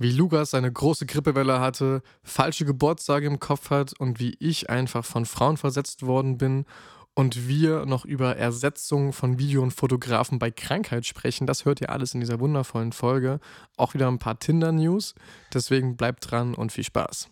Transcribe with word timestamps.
wie 0.00 0.10
Lukas 0.12 0.52
seine 0.52 0.72
große 0.72 1.04
Grippewelle 1.04 1.60
hatte, 1.60 2.00
falsche 2.22 2.64
Geburtsstage 2.64 3.26
im 3.26 3.38
Kopf 3.38 3.68
hat 3.68 3.92
und 4.00 4.18
wie 4.18 4.34
ich 4.40 4.70
einfach 4.70 5.04
von 5.04 5.26
Frauen 5.26 5.58
versetzt 5.58 6.06
worden 6.06 6.38
bin 6.38 6.64
und 7.14 7.46
wir 7.46 7.84
noch 7.84 8.06
über 8.06 8.34
Ersetzung 8.38 9.12
von 9.12 9.38
Video- 9.38 9.62
und 9.62 9.72
Fotografen 9.72 10.38
bei 10.38 10.50
Krankheit 10.50 11.04
sprechen. 11.04 11.46
Das 11.46 11.66
hört 11.66 11.82
ihr 11.82 11.90
alles 11.90 12.14
in 12.14 12.20
dieser 12.20 12.40
wundervollen 12.40 12.92
Folge. 12.92 13.40
Auch 13.76 13.92
wieder 13.92 14.08
ein 14.08 14.18
paar 14.18 14.38
Tinder-News. 14.38 15.14
Deswegen 15.52 15.98
bleibt 15.98 16.30
dran 16.30 16.54
und 16.54 16.72
viel 16.72 16.84
Spaß. 16.84 17.28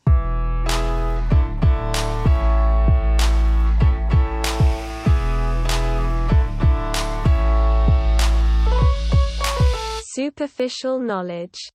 Superficial 10.14 10.98
knowledge. 10.98 11.71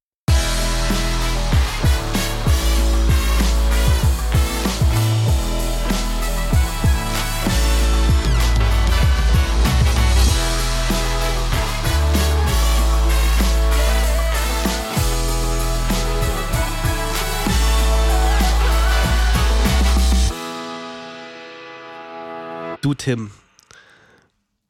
Du, 22.83 22.93
Tim, 22.93 23.31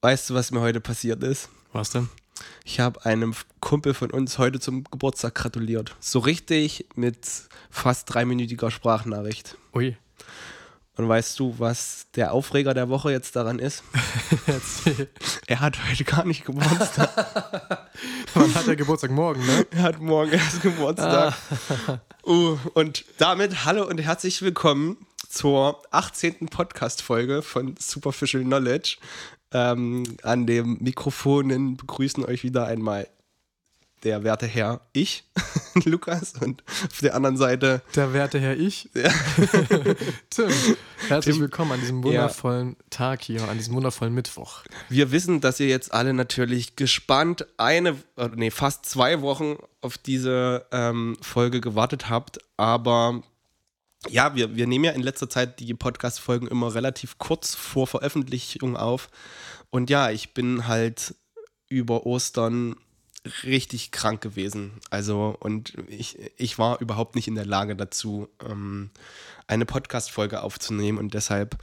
weißt 0.02 0.30
du, 0.30 0.36
was 0.36 0.52
mir 0.52 0.62
heute 0.62 0.80
passiert 0.80 1.24
ist? 1.24 1.50
Was 1.72 1.90
denn? 1.90 2.10
Ich 2.64 2.80
habe 2.80 3.04
einem 3.06 3.34
Kumpel 3.60 3.96
von 3.96 4.12
uns 4.12 4.38
heute 4.38 4.60
zum 4.60 4.84
Geburtstag 4.84 5.34
gratuliert. 5.34 5.96
So 6.00 6.20
richtig 6.20 6.86
mit 6.94 7.18
fast 7.72 8.14
dreiminütiger 8.14 8.70
Sprachnachricht. 8.70 9.58
Ui. 9.74 9.98
Und 10.96 11.10
weißt 11.10 11.40
du, 11.40 11.56
was 11.58 12.06
der 12.14 12.34
Aufreger 12.34 12.76
der 12.76 12.88
Woche 12.88 13.12
jetzt 13.12 13.36
daran 13.36 13.58
ist? 13.58 13.84
Er 15.48 15.60
hat 15.60 15.78
heute 15.90 16.04
gar 16.04 16.24
nicht 16.24 16.46
Geburtstag. 16.46 17.10
Wann 18.36 18.54
hat 18.54 18.68
der 18.68 18.76
Geburtstag 18.76 19.10
morgen, 19.10 19.44
ne? 19.44 19.66
er 19.72 19.84
hat 19.84 20.00
morgen 20.00 20.32
erst 20.32 20.62
Geburtstag. 20.62 21.34
Uh, 22.26 22.58
und 22.76 23.06
damit 23.18 23.66
hallo 23.66 23.88
und 23.88 23.98
herzlich 23.98 24.42
willkommen 24.44 24.98
zur 25.34 25.82
18. 25.90 26.48
Podcast-Folge 26.48 27.42
von 27.42 27.76
Superficial 27.80 28.44
Knowledge. 28.44 28.98
Ähm, 29.52 30.04
an 30.22 30.46
dem 30.46 30.78
Mikrofonen 30.80 31.76
begrüßen 31.76 32.24
euch 32.24 32.44
wieder 32.44 32.68
einmal 32.68 33.08
der 34.04 34.24
werte 34.24 34.46
Herr, 34.46 34.82
ich, 34.92 35.24
Lukas, 35.86 36.34
und 36.40 36.64
auf 36.92 37.00
der 37.00 37.16
anderen 37.16 37.38
Seite 37.38 37.82
Der 37.96 38.14
werte 38.14 38.40
Herr 38.40 38.58
Ich. 38.58 38.90
Tim, 40.30 40.50
herzlich 41.08 41.36
Tim. 41.36 41.42
willkommen 41.42 41.72
an 41.72 41.80
diesem 41.80 42.04
wundervollen 42.04 42.76
Tag 42.90 43.24
hier, 43.24 43.48
an 43.48 43.58
diesem 43.58 43.74
wundervollen 43.74 44.14
Mittwoch. 44.14 44.64
Wir 44.90 45.12
wissen, 45.12 45.42
dass 45.42 45.60
ihr 45.60 45.68
jetzt 45.68 45.94
alle 45.94 46.14
natürlich 46.14 46.76
gespannt 46.76 47.48
eine, 47.58 47.96
äh, 48.18 48.30
nee, 48.36 48.52
fast 48.52 48.86
zwei 48.86 49.22
Wochen 49.22 49.56
auf 49.82 49.98
diese 49.98 50.66
ähm, 50.72 51.18
Folge 51.22 51.62
gewartet 51.62 52.10
habt. 52.10 52.40
Aber 52.58 53.24
ja, 54.10 54.36
wir, 54.36 54.56
wir 54.56 54.68
nehmen 54.68 54.86
ja 54.86 54.92
in 54.92 55.02
letzter 55.02 55.30
Zeit 55.30 55.60
die 55.60 55.74
Podcast-Folgen 55.74 56.48
immer 56.48 56.74
relativ 56.76 57.18
kurz 57.18 57.56
vor 57.56 57.88
Veröffentlichung 57.88 58.76
auf. 58.78 59.10
Und 59.70 59.90
ja, 59.90 60.12
ich 60.12 60.34
bin 60.34 60.68
halt 60.68 61.16
über 61.70 62.06
Ostern 62.06 62.76
richtig 63.44 63.92
krank 63.92 64.22
gewesen. 64.22 64.80
Also, 64.90 65.36
und 65.40 65.74
ich, 65.88 66.20
ich 66.38 66.60
war 66.60 66.82
überhaupt 66.82 67.16
nicht 67.16 67.28
in 67.28 67.36
der 67.36 67.46
Lage 67.46 67.76
dazu, 67.76 68.28
ähm, 68.48 68.92
eine 69.48 69.66
Podcast-Folge 69.66 70.44
aufzunehmen. 70.44 70.98
Und 70.98 71.14
deshalb 71.14 71.58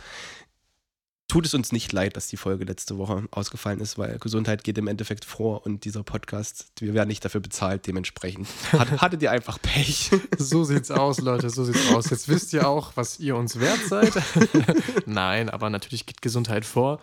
tut 1.31 1.47
es 1.47 1.55
uns 1.55 1.71
nicht 1.71 1.93
leid, 1.93 2.17
dass 2.17 2.27
die 2.27 2.37
Folge 2.37 2.65
letzte 2.65 2.99
Woche 2.99 3.23
ausgefallen 3.31 3.79
ist, 3.79 3.99
weil 3.99 4.19
Gesundheit 4.19 4.65
geht 4.65 4.77
im 4.79 4.89
Endeffekt 4.89 5.25
vor 5.25 5.65
und 5.65 5.85
dieser 5.85 6.03
Podcast, 6.03 6.73
wir 6.81 6.93
werden 6.93 7.07
nicht 7.07 7.25
dafür 7.25 7.41
bezahlt, 7.41 7.87
dementsprechend. 7.87 8.49
Hat, 8.73 8.91
hattet 9.01 9.23
ihr 9.23 9.31
einfach 9.31 9.63
Pech. 9.63 10.11
So 10.39 10.65
sieht's 10.65 10.91
aus, 10.91 11.21
Leute, 11.21 11.49
so 11.49 11.63
sieht's 11.63 11.93
aus. 11.93 12.11
Jetzt 12.11 12.29
wisst 12.29 12.53
ihr 12.53 12.69
auch, 12.69 12.97
was 12.97 13.21
ihr 13.21 13.37
uns 13.37 13.61
wert 13.61 13.79
seid. 13.87 14.13
Nein, 15.07 15.51
aber 15.51 15.71
natürlich 15.71 16.05
geht 16.05 16.21
Gesundheit 16.21 16.65
vor. 16.65 17.01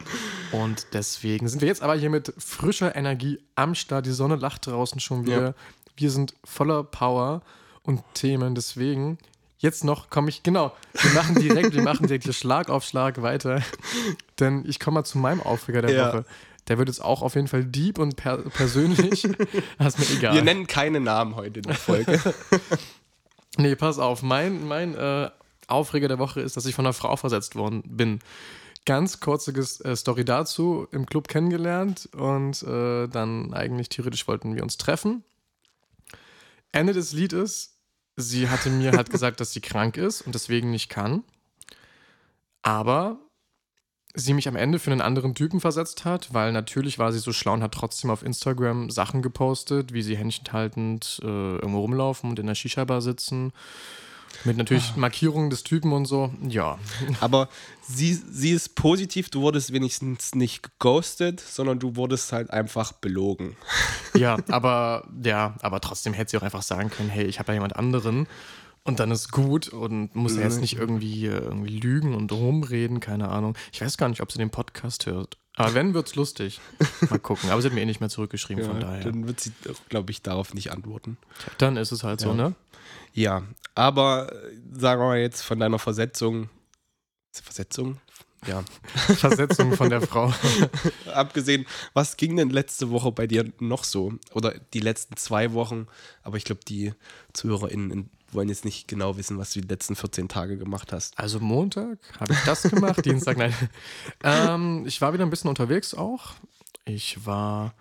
Und 0.52 0.88
deswegen 0.92 1.48
sind 1.48 1.62
wir 1.62 1.70
jetzt 1.70 1.82
aber 1.82 1.96
hier 1.96 2.10
mit 2.10 2.34
frischer 2.38 2.98
Energie 2.98 3.40
am 3.56 3.76
Start. 3.76 4.06
Die 4.06 4.12
Sonne 4.12 4.36
lacht 4.36 4.68
draußen 4.68 5.00
schon 5.00 5.26
wieder. 5.26 5.42
Ja. 5.42 5.54
Wir 5.96 6.12
sind 6.12 6.34
voller 6.44 6.84
Power 6.84 7.42
und 7.84 8.04
Themen. 8.14 8.56
Deswegen, 8.56 9.20
jetzt 9.58 9.84
noch 9.84 10.10
komme 10.10 10.30
ich, 10.30 10.44
genau, 10.44 10.74
wir 10.94 11.12
machen 11.12 11.36
direkt, 11.36 11.74
wir 11.74 11.82
machen 11.84 12.08
direkt 12.08 12.26
hier 12.26 12.34
Schlag 12.34 12.70
auf 12.70 12.84
Schlag 12.84 13.22
weiter. 13.22 13.62
Denn 14.40 14.64
ich 14.68 14.80
komme 14.80 14.96
mal 14.96 15.04
zu 15.04 15.18
meinem 15.18 15.42
Aufreger 15.42 15.82
der 15.82 15.92
Ja. 15.96 16.08
Woche. 16.10 16.26
Der 16.68 16.78
wird 16.78 16.90
jetzt 16.90 17.02
auch 17.02 17.22
auf 17.22 17.36
jeden 17.36 17.48
Fall 17.48 17.64
deep 17.64 17.98
und 17.98 18.18
per 18.18 18.38
persönlich. 18.38 19.28
Das 19.78 19.98
ist 19.98 20.10
mir 20.10 20.18
egal. 20.18 20.36
Wir 20.36 20.44
nennen 20.44 20.68
keine 20.68 21.00
Namen 21.00 21.36
heute 21.36 21.60
in 21.60 21.64
der 21.64 21.76
Folge. 21.76 22.22
Nee, 23.60 23.76
pass 23.76 23.98
auf. 23.98 24.22
Mein, 24.22 24.68
mein 24.68 24.94
äh, 24.94 25.32
Aufreger 25.68 26.08
der 26.08 26.20
Woche 26.20 26.42
ist, 26.42 26.56
dass 26.58 26.68
ich 26.68 26.76
von 26.76 26.86
einer 26.86 26.94
Frau 26.94 27.16
versetzt 27.16 27.56
worden 27.56 27.82
bin. 27.86 28.20
Ganz 28.86 29.20
kurze 29.20 29.52
äh, 29.52 29.96
Story 29.96 30.24
dazu. 30.26 30.88
Im 30.92 31.08
Club 31.08 31.28
kennengelernt 31.28 32.08
und 32.16 32.62
äh, 32.64 33.08
dann 33.08 33.54
eigentlich 33.54 33.90
theoretisch 33.90 34.28
wollten 34.28 34.56
wir 34.56 34.62
uns 34.62 34.78
treffen. 34.78 35.24
Ende 36.72 36.94
des 36.94 37.14
Liedes, 37.14 37.77
sie 38.18 38.50
hatte 38.50 38.70
mir 38.70 38.92
halt 38.92 39.10
gesagt, 39.12 39.40
dass 39.40 39.54
sie 39.54 39.62
krank 39.62 39.96
ist 39.96 40.22
und 40.22 40.36
deswegen 40.36 40.72
nicht 40.72 40.90
kann. 40.90 41.24
Aber 42.62 43.20
sie 44.14 44.34
mich 44.34 44.48
am 44.48 44.56
Ende 44.56 44.80
für 44.80 44.92
einen 44.92 45.02
anderen 45.02 45.36
Typen 45.36 45.62
versetzt 45.62 46.04
hat, 46.04 46.34
weil 46.34 46.52
natürlich 46.52 47.00
war 47.00 47.14
sie 47.14 47.20
so 47.20 47.32
schlau 47.32 47.54
und 47.54 47.64
hat 47.64 47.74
trotzdem 47.74 48.10
auf 48.10 48.24
Instagram 48.24 48.90
Sachen 48.90 49.22
gepostet, 49.22 49.94
wie 49.94 50.02
sie 50.02 50.18
händchenhaltend 50.18 51.20
äh, 51.24 51.26
irgendwo 51.28 51.82
rumlaufen 51.82 52.32
und 52.32 52.40
in 52.40 52.48
der 52.48 52.56
Shisha-Bar 52.56 53.02
sitzen. 53.02 53.54
Mit 54.44 54.58
natürlich 54.58 54.96
Markierungen 54.96 55.50
des 55.50 55.64
Typen 55.64 55.92
und 55.94 56.06
so. 56.06 56.34
Ja. 56.48 56.78
Aber 57.22 57.50
sie, 57.82 58.14
sie 58.14 58.52
ist 58.52 58.76
positiv, 58.76 59.30
du 59.30 59.42
wurdest 59.42 59.74
wenigstens 59.74 60.36
nicht 60.36 60.64
geghostet, 60.64 61.40
sondern 61.40 61.80
du 61.80 61.96
wurdest 61.96 62.32
halt 62.34 62.50
einfach 62.52 62.92
belogen. 62.94 63.56
Ja, 64.18 64.38
aber 64.50 65.08
ja, 65.24 65.54
aber 65.62 65.80
trotzdem 65.80 66.12
hätte 66.14 66.32
sie 66.32 66.38
auch 66.38 66.42
einfach 66.42 66.64
sagen 66.64 66.90
können, 66.90 67.10
hey, 67.10 67.26
ich 67.26 67.38
habe 67.38 67.50
ja 67.50 67.54
jemand 67.54 67.76
anderen 67.76 68.26
und 68.84 69.00
dann 69.00 69.12
ist 69.12 69.32
gut 69.32 69.68
und 69.68 70.16
muss 70.16 70.36
ja 70.38 70.42
jetzt 70.42 70.60
nicht 70.60 70.76
irgendwie, 70.76 71.28
äh, 71.28 71.38
irgendwie 71.38 71.78
lügen 71.78 72.16
und 72.16 72.32
rumreden, 72.32 73.00
keine 73.00 73.30
Ahnung. 73.30 73.56
Ich 73.72 73.80
weiß 73.80 73.96
gar 73.98 74.10
nicht, 74.10 74.22
ob 74.22 74.32
sie 74.32 74.40
den 74.40 74.50
Podcast 74.50 75.06
hört. 75.06 75.38
Aber 75.56 75.74
wenn, 75.76 75.94
wird's 75.94 76.16
lustig. 76.16 76.62
Mal 77.10 77.20
gucken. 77.20 77.52
Aber 77.52 77.62
sie 77.62 77.68
hat 77.68 77.76
mir 77.76 77.82
eh 77.82 77.86
nicht 77.86 78.00
mehr 78.00 78.10
zurückgeschrieben, 78.10 78.64
von 78.64 78.80
daher. 78.80 79.04
Dann, 79.04 79.12
Dann 79.14 79.28
wird 79.28 79.40
sie, 79.40 79.52
glaube 79.90 80.10
ich, 80.12 80.24
darauf 80.24 80.54
nicht 80.54 80.72
antworten. 80.72 81.18
ist 81.60 81.92
es 81.92 82.04
halt 82.04 82.20
so, 82.20 82.30
Ja. 82.30 82.34
ne? 82.36 82.56
Ja, 83.18 83.42
aber 83.74 84.32
äh, 84.32 84.52
sagen 84.74 85.02
wir 85.02 85.08
mal 85.08 85.18
jetzt 85.18 85.42
von 85.42 85.60
deiner 85.60 85.80
Versetzung. 85.80 86.50
Versetzung? 87.34 88.00
Ja. 88.46 88.64
Versetzung 89.16 89.76
von 89.76 89.90
der 89.90 90.02
Frau. 90.02 90.32
Abgesehen, 91.14 91.66
was 91.94 92.16
ging 92.18 92.38
denn 92.38 92.52
letzte 92.52 92.92
Woche 92.92 93.12
bei 93.12 93.26
dir 93.26 93.52
noch 93.60 93.84
so? 93.84 94.14
Oder 94.34 94.54
die 94.74 94.80
letzten 94.82 95.18
zwei 95.18 95.54
Wochen? 95.54 95.88
Aber 96.22 96.38
ich 96.38 96.44
glaube, 96.44 96.62
die 96.68 96.94
ZuhörerInnen 97.34 97.90
in- 97.92 98.10
wollen 98.32 98.50
jetzt 98.50 98.66
nicht 98.66 98.88
genau 98.88 99.18
wissen, 99.18 99.40
was 99.40 99.54
du 99.54 99.62
die 99.62 99.68
letzten 99.68 99.96
14 99.96 100.28
Tage 100.28 100.58
gemacht 100.58 100.92
hast. 100.94 101.18
Also 101.18 101.40
Montag 101.40 101.98
habe 102.20 102.34
ich 102.34 102.40
das 102.46 102.62
gemacht, 102.64 103.04
Dienstag 103.06 103.38
nein. 103.38 103.54
Ähm, 104.24 104.84
ich 104.86 105.02
war 105.02 105.14
wieder 105.14 105.26
ein 105.26 105.30
bisschen 105.32 105.50
unterwegs 105.50 105.96
auch. 105.96 106.34
Ich 106.86 107.26
war 107.26 107.74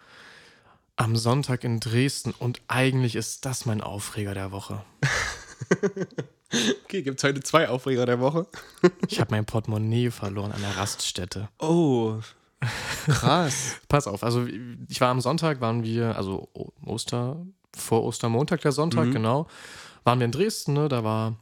am 0.94 1.14
Sonntag 1.16 1.62
in 1.64 1.78
Dresden 1.80 2.30
und 2.38 2.62
eigentlich 2.68 3.16
ist 3.16 3.44
das 3.44 3.66
mein 3.66 3.82
Aufreger 3.82 4.32
der 4.32 4.50
Woche. 4.52 4.82
Okay, 6.84 7.02
gibt 7.02 7.18
es 7.18 7.24
heute 7.24 7.40
zwei 7.42 7.68
Aufreger 7.68 8.06
der 8.06 8.20
Woche? 8.20 8.46
Ich 9.08 9.18
habe 9.20 9.32
mein 9.34 9.44
Portemonnaie 9.44 10.10
verloren 10.10 10.52
an 10.52 10.60
der 10.60 10.76
Raststätte. 10.76 11.48
Oh, 11.58 12.14
krass. 13.08 13.76
Pass 13.88 14.06
auf, 14.06 14.22
also 14.22 14.46
ich 14.88 15.00
war 15.00 15.08
am 15.08 15.20
Sonntag, 15.20 15.60
waren 15.60 15.82
wir, 15.82 16.16
also 16.16 16.48
Oster, 16.84 17.44
vor 17.76 18.04
Ostermontag 18.04 18.60
der 18.60 18.70
Sonntag, 18.72 19.06
Mhm. 19.08 19.12
genau, 19.12 19.46
waren 20.04 20.20
wir 20.20 20.24
in 20.26 20.32
Dresden, 20.32 20.74
ne? 20.74 20.88
da 20.88 21.02
war 21.02 21.34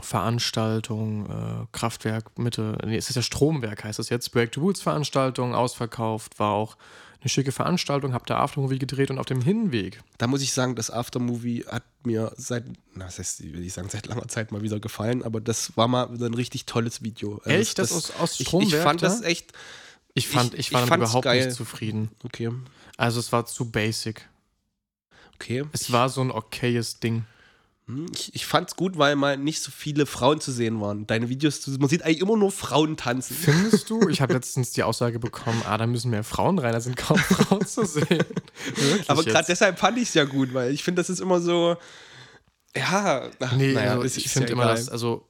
Veranstaltung, 0.00 1.26
äh, 1.28 1.66
Kraftwerk, 1.72 2.38
Mitte, 2.38 2.78
nee, 2.86 2.96
es 2.96 3.10
ist 3.10 3.16
ja 3.16 3.22
Stromwerk, 3.22 3.82
heißt 3.84 3.98
es 3.98 4.08
jetzt, 4.10 4.30
Break 4.30 4.54
the 4.54 4.60
Rules 4.60 4.80
Veranstaltung, 4.80 5.54
ausverkauft, 5.54 6.38
war 6.38 6.52
auch 6.52 6.76
eine 7.26 7.30
schicke 7.30 7.50
Veranstaltung, 7.50 8.12
hab 8.14 8.24
da 8.26 8.38
Aftermovie 8.38 8.78
gedreht 8.78 9.10
und 9.10 9.18
auf 9.18 9.26
dem 9.26 9.42
Hinweg, 9.42 10.00
Da 10.18 10.28
muss 10.28 10.42
ich 10.42 10.52
sagen, 10.52 10.76
das 10.76 10.90
Aftermovie 10.92 11.64
hat 11.68 11.82
mir 12.04 12.32
seit, 12.36 12.64
na, 12.94 13.06
das 13.06 13.18
heißt, 13.18 13.42
will 13.52 13.64
ich 13.64 13.72
sagen, 13.72 13.88
seit 13.90 14.06
langer 14.06 14.28
Zeit 14.28 14.52
mal 14.52 14.62
wieder 14.62 14.78
gefallen, 14.78 15.24
aber 15.24 15.40
das 15.40 15.76
war 15.76 15.88
mal 15.88 16.06
ein 16.08 16.34
richtig 16.34 16.66
tolles 16.66 17.02
Video. 17.02 17.38
Also 17.44 17.50
Echt? 17.50 17.78
Das 17.80 17.90
aus- 17.90 18.12
aus 18.12 18.34
ich, 18.34 18.42
ich 18.42 18.46
Stromwerk 18.46 18.82
fand 18.84 19.02
da? 19.02 19.08
das 19.08 19.22
echt, 19.22 19.52
ich 20.14 20.28
fand, 20.28 20.54
Ich- 20.54 20.60
ich, 20.68 20.72
war 20.72 20.84
ich 20.86 20.94
überhaupt 20.94 21.24
geil. 21.24 21.44
nicht 21.46 21.56
zufrieden. 21.56 22.10
okay, 22.22 22.50
Also 22.96 23.18
es 23.18 23.32
war 23.32 23.44
zu 23.44 23.70
basic. 23.72 24.28
okay. 25.34 25.64
Es 25.72 25.90
war 25.90 26.08
so 26.08 26.20
ein 26.20 26.30
okayes 26.30 27.00
Ding. 27.00 27.24
Hm, 27.88 28.06
Ich, 28.14 28.34
ich 28.34 28.46
fand's 28.46 28.74
gut, 28.76 28.98
weil 28.98 29.14
mal 29.16 29.36
nicht 29.36 29.62
so 29.62 29.70
viele 29.70 30.06
Frauen 30.06 30.40
zu 30.40 30.50
sehen 30.52 30.80
waren. 30.80 31.06
Deine 31.06 31.28
Videos, 31.28 31.66
man 31.78 31.88
sieht 31.88 32.02
eigentlich 32.02 32.20
immer 32.20 32.36
nur 32.36 32.50
Frauen 32.50 32.96
tanzen. 32.96 33.36
Findest 33.36 33.88
du? 33.90 34.08
Ich 34.08 34.20
habe 34.20 34.32
letztens 34.34 34.72
die 34.72 34.82
Aussage 34.82 35.18
bekommen, 35.18 35.62
ah, 35.66 35.78
da 35.78 35.86
müssen 35.86 36.10
mehr 36.10 36.24
Frauen 36.24 36.58
rein, 36.58 36.72
da 36.72 36.80
sind 36.80 36.96
kaum 36.96 37.18
Frauen 37.18 37.64
zu 37.66 37.84
sehen. 37.86 38.06
Wirklich 38.74 39.08
Aber 39.10 39.22
gerade 39.22 39.46
deshalb 39.46 39.78
fand 39.78 39.98
ich 39.98 40.08
es 40.08 40.14
ja 40.14 40.24
gut, 40.24 40.52
weil 40.52 40.72
ich 40.72 40.82
finde, 40.82 41.00
das 41.00 41.10
ist 41.10 41.20
immer 41.20 41.40
so. 41.40 41.76
Ja, 42.76 43.30
ach, 43.40 43.52
Nee, 43.52 43.72
naja, 43.72 43.92
also 43.92 44.04
ich 44.18 44.26
ist 44.26 44.32
finde 44.32 44.48
ja 44.48 44.52
immer, 44.52 44.66
dass, 44.66 44.88
also 44.90 45.26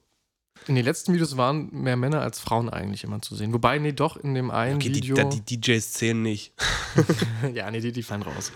in 0.67 0.75
den 0.75 0.83
letzten 0.83 1.13
Videos 1.13 1.37
waren 1.37 1.69
mehr 1.71 1.95
Männer 1.95 2.21
als 2.21 2.39
Frauen 2.39 2.67
eigentlich 2.69 3.05
immer 3.05 3.21
zu 3.21 3.35
sehen. 3.35 3.53
Wobei, 3.53 3.77
nee, 3.77 3.93
doch, 3.93 4.17
in 4.17 4.33
dem 4.33 4.51
einen 4.51 4.75
Okay, 4.77 4.89
die, 4.89 4.95
Video. 4.95 5.15
da- 5.15 5.29
die 5.29 5.41
DJs 5.61 5.93
zählen 5.93 6.21
nicht. 6.21 6.51
ja, 7.53 7.71
nee, 7.71 7.79
die, 7.79 7.93
die 7.93 8.03
fallen 8.03 8.23
raus. 8.23 8.51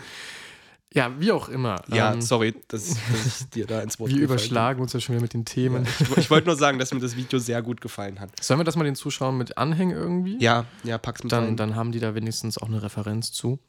Ja, 0.94 1.12
wie 1.20 1.32
auch 1.32 1.48
immer. 1.48 1.82
Ja, 1.88 2.14
ähm, 2.14 2.22
sorry, 2.22 2.54
dass, 2.68 2.90
dass 2.90 3.26
ich 3.26 3.50
dir 3.50 3.66
da 3.66 3.82
ins 3.82 3.98
Wort 4.00 4.12
wir 4.12 4.22
überschlagen 4.22 4.82
uns 4.82 4.92
ja 4.92 5.00
schon 5.00 5.16
wieder 5.16 5.22
mit 5.22 5.34
den 5.34 5.46
Themen. 5.46 5.84
bin. 5.84 5.94
Ich, 6.12 6.18
ich 6.18 6.30
wollte 6.30 6.48
nur 6.48 6.58
sagen, 6.58 6.80
dass 6.80 6.94
mir 6.94 7.00
das 7.00 7.16
Video 7.16 7.40
sehr 7.40 7.62
gut 7.62 7.80
gefallen 7.80 8.20
hat. 8.20 8.32
Sollen 8.44 8.60
wir 8.60 8.66
das 8.66 8.76
mal 8.76 8.84
den 8.84 8.96
Zuschauern 8.96 9.38
mit 9.38 9.58
anhängen 9.58 9.96
irgendwie? 9.96 10.38
Ja, 10.40 10.66
ja, 10.84 10.98
pack's 10.98 11.24
mit 11.24 11.32
dann, 11.32 11.46
rein. 11.46 11.58
dann 11.58 11.76
haben 11.76 11.94
die 11.94 12.00
da 12.00 12.14
wenigstens 12.14 12.58
auch 12.58 12.68
eine 12.68 12.84
Referenz 12.84 13.32
zu. 13.32 13.60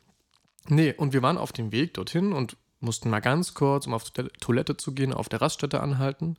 Nee, 0.68 0.94
und 0.96 1.12
wir 1.12 1.22
waren 1.22 1.38
auf 1.38 1.52
dem 1.52 1.70
Weg 1.70 1.94
dorthin 1.94 2.32
und 2.32 2.56
mussten 2.80 3.08
mal 3.08 3.20
ganz 3.20 3.54
kurz, 3.54 3.86
um 3.86 3.94
auf 3.94 4.10
die 4.10 4.24
Toilette 4.40 4.76
zu 4.76 4.92
gehen, 4.92 5.12
auf 5.12 5.28
der 5.28 5.40
Raststätte 5.40 5.80
anhalten. 5.80 6.36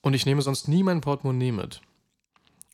Und 0.00 0.14
ich 0.14 0.26
nehme 0.26 0.42
sonst 0.42 0.66
nie 0.66 0.82
mein 0.82 1.00
Portemonnaie 1.00 1.52
mit. 1.52 1.80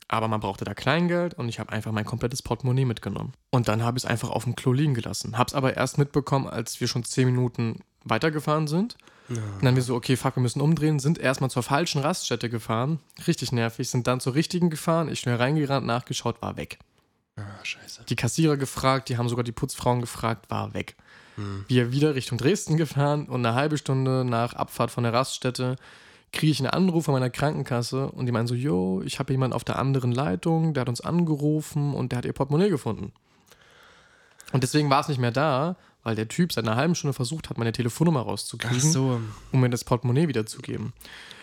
Aber 0.09 0.27
man 0.29 0.41
brauchte 0.41 0.65
da 0.65 0.73
Kleingeld 0.75 1.35
und 1.35 1.49
ich 1.49 1.61
habe 1.61 1.71
einfach 1.71 1.93
mein 1.93 2.07
komplettes 2.07 2.41
Portemonnaie 2.43 2.87
mitgenommen. 2.87 3.35
Und 3.51 3.69
dann 3.69 3.83
habe 3.83 3.99
ich 3.99 4.05
es 4.05 4.11
einfach 4.11 4.31
auf 4.31 4.45
dem 4.45 4.57
Klo 4.57 4.73
liegen 4.73 4.95
gelassen. 4.95 5.37
Habe 5.37 5.49
es 5.49 5.55
aber 5.55 5.77
erst 5.77 5.99
mitbekommen, 5.99 6.47
als 6.49 6.81
wir 6.81 6.89
schon 6.89 7.05
zehn 7.05 7.27
Minuten 7.27 7.81
weitergefahren 8.05 8.67
sind. 8.67 8.97
Und 9.29 9.63
dann 9.63 9.77
wir 9.77 9.83
so, 9.83 9.95
okay, 9.95 10.17
fuck, 10.17 10.37
wir 10.37 10.43
müssen 10.43 10.63
umdrehen, 10.63 10.99
sind 10.99 11.19
erstmal 11.19 11.51
zur 11.51 11.63
falschen 11.63 12.01
Raststätte 12.01 12.49
gefahren. 12.49 12.99
Richtig 13.27 13.53
nervig, 13.53 13.91
sind 13.91 14.07
dann 14.07 14.21
zur 14.21 14.35
richtigen 14.35 14.71
gefahren. 14.71 15.11
Ich 15.11 15.21
schnell 15.21 15.37
reingerannt, 15.37 15.87
nachgeschaut, 15.87 16.41
war 16.41 16.57
weg 16.57 16.79
Ah, 17.37 17.43
scheiße. 17.63 18.05
die 18.09 18.17
Kassierer 18.17 18.57
gefragt, 18.57 19.11
die 19.11 19.19
haben 19.19 19.29
sogar 19.29 19.45
die 19.45 19.53
Putzfrauen 19.53 20.01
gefragt, 20.01 20.51
war 20.51 20.73
weg. 20.73 20.97
Wir 21.69 21.93
wieder 21.93 22.17
Richtung 22.17 22.37
Dresden 22.37 22.77
gefahren 22.77 23.27
und 23.27 23.47
eine 23.47 23.55
halbe 23.55 23.79
Stunde 23.79 24.25
nach 24.25 24.55
Abfahrt 24.55 24.91
von 24.91 25.05
der 25.05 25.13
Raststätte 25.13 25.77
kriege 26.33 26.53
ich 26.53 26.61
einen 26.61 26.71
Anruf 26.71 27.07
von 27.07 27.15
meiner 27.15 27.31
Krankenkasse 27.31 28.11
und 28.11 28.27
die 28.27 28.33
meinen 28.33 28.47
so, 28.47 28.55
yo, 28.55 29.03
ich 29.05 29.19
habe 29.19 29.33
jemanden 29.33 29.55
auf 29.55 29.65
der 29.65 29.79
anderen 29.79 30.13
Leitung, 30.13 30.75
der 30.75 30.83
hat 30.83 30.89
uns 30.89 31.01
angerufen 31.01 31.95
und 31.95 32.13
der 32.13 32.19
hat 32.19 32.25
ihr 32.25 32.33
Portemonnaie 32.33 32.71
gefunden. 32.71 33.13
Und 34.53 34.63
deswegen 34.63 34.91
war 34.91 35.01
es 35.01 35.09
nicht 35.09 35.21
mehr 35.21 35.31
da, 35.31 35.77
weil 36.03 36.15
der 36.15 36.29
Typ 36.29 36.53
seit 36.53 36.67
einer 36.67 36.77
halben 36.77 36.95
Stunde 36.95 37.13
versucht 37.13 37.51
hat, 37.51 37.59
meine 37.59 37.73
Telefonnummer 37.73 38.21
rauszukriegen, 38.21 38.81
so, 38.81 39.21
um 39.53 39.61
mir 39.61 39.69
das 39.69 39.85
Portemonnaie 39.85 40.29
wiederzugeben. 40.29 40.93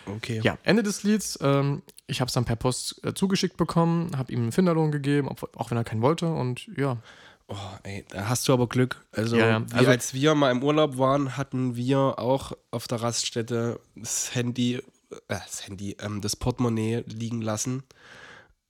okay. 0.06 0.40
Ja, 0.42 0.58
Ende 0.64 0.82
des 0.82 1.02
Lieds. 1.02 1.38
Ähm, 1.40 1.82
ich 2.06 2.20
habe 2.20 2.28
es 2.28 2.34
dann 2.34 2.44
per 2.44 2.56
Post 2.56 3.04
äh, 3.04 3.14
zugeschickt 3.14 3.56
bekommen, 3.56 4.10
habe 4.16 4.32
ihm 4.32 4.42
einen 4.42 4.52
Finderlohn 4.52 4.90
gegeben, 4.90 5.28
auch 5.28 5.70
wenn 5.70 5.78
er 5.78 5.84
keinen 5.84 6.02
wollte. 6.02 6.26
Und 6.26 6.68
ja, 6.76 6.98
Oh, 7.48 7.54
ey, 7.84 8.04
da 8.08 8.28
hast 8.28 8.48
du 8.48 8.52
aber 8.52 8.66
Glück. 8.68 9.04
Also, 9.12 9.36
Ja, 9.36 9.46
ja. 9.48 9.62
Also- 9.72 9.90
als 9.90 10.14
wir 10.14 10.34
mal 10.34 10.50
im 10.50 10.62
Urlaub 10.62 10.98
waren, 10.98 11.36
hatten 11.36 11.76
wir 11.76 12.18
auch 12.18 12.52
auf 12.72 12.88
der 12.88 13.02
Raststätte 13.02 13.78
das 13.94 14.34
Handy, 14.34 14.74
äh, 14.74 14.82
das 15.28 15.66
Handy, 15.66 15.96
ähm, 16.00 16.20
das 16.20 16.34
Portemonnaie 16.34 17.04
liegen 17.06 17.40
lassen 17.42 17.84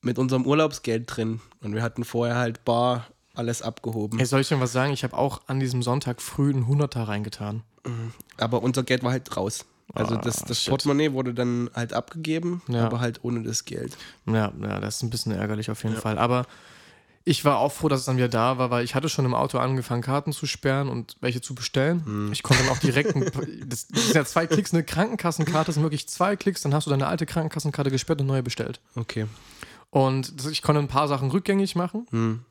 mit 0.02 0.18
unserem 0.18 0.44
Urlaubsgeld 0.46 1.04
drin. 1.06 1.40
Und 1.62 1.74
wir 1.74 1.82
hatten 1.82 2.04
vorher 2.04 2.36
halt 2.36 2.64
bar 2.66 3.06
alles 3.34 3.62
abgehoben. 3.62 4.18
Ey, 4.18 4.26
soll 4.26 4.40
ich 4.42 4.48
dir 4.48 4.60
was 4.60 4.72
sagen? 4.72 4.92
Ich 4.92 5.04
habe 5.04 5.16
auch 5.16 5.40
an 5.46 5.58
diesem 5.60 5.82
Sonntag 5.82 6.20
früh 6.22 6.50
einen 6.50 6.66
Hunderter 6.66 7.04
reingetan. 7.08 7.62
Aber 8.38 8.62
unser 8.62 8.82
Geld 8.82 9.02
war 9.04 9.12
halt 9.12 9.36
raus. 9.36 9.64
Also 9.94 10.16
Ah, 10.16 10.20
das, 10.20 10.36
das 10.44 10.60
shit. 10.62 10.70
Portemonnaie 10.70 11.12
wurde 11.12 11.32
dann 11.32 11.70
halt 11.74 11.92
abgegeben, 11.92 12.60
Ja. 12.68 12.84
aber 12.86 13.00
halt 13.00 13.20
ohne 13.24 13.42
das 13.42 13.64
Geld. 13.64 13.96
Ja, 14.26 14.52
ja, 14.60 14.80
das 14.80 14.96
ist 14.96 15.02
ein 15.02 15.10
bisschen 15.10 15.32
ärgerlich 15.32 15.70
auf 15.70 15.82
jeden 15.84 15.96
Fall. 15.96 16.18
Aber 16.18 16.46
ich 17.28 17.44
war 17.44 17.58
auch 17.58 17.72
froh, 17.72 17.88
dass 17.88 18.00
es 18.00 18.06
dann 18.06 18.16
wieder 18.16 18.28
da 18.28 18.56
war, 18.56 18.70
weil 18.70 18.84
ich 18.84 18.94
hatte 18.94 19.08
schon 19.08 19.24
im 19.24 19.34
Auto 19.34 19.58
angefangen, 19.58 20.00
Karten 20.00 20.32
zu 20.32 20.46
sperren 20.46 20.88
und 20.88 21.16
welche 21.20 21.40
zu 21.40 21.56
bestellen. 21.56 22.30
Ich 22.32 22.44
konnte 22.44 22.62
dann 22.62 22.72
auch 22.72 22.78
direkt, 22.78 23.16
ein, 23.16 23.24
das, 23.66 23.88
das 23.88 24.04
sind 24.04 24.14
ja 24.14 24.24
zwei 24.24 24.46
Klicks, 24.46 24.72
eine 24.72 24.84
Krankenkassenkarte 24.84 25.72
sind 25.72 25.82
wirklich 25.82 26.08
zwei 26.08 26.36
Klicks, 26.36 26.62
dann 26.62 26.72
hast 26.72 26.86
du 26.86 26.90
deine 26.90 27.08
alte 27.08 27.26
Krankenkassenkarte 27.26 27.90
gesperrt 27.90 28.20
und 28.20 28.28
neue 28.28 28.44
bestellt. 28.44 28.80
Okay. 28.94 29.26
Und 29.90 30.34
ich 30.48 30.62
konnte 30.62 30.80
ein 30.80 30.86
paar 30.86 31.08
Sachen 31.08 31.32
rückgängig 31.32 31.74
machen. 31.74 32.06
Hm. 32.10 32.44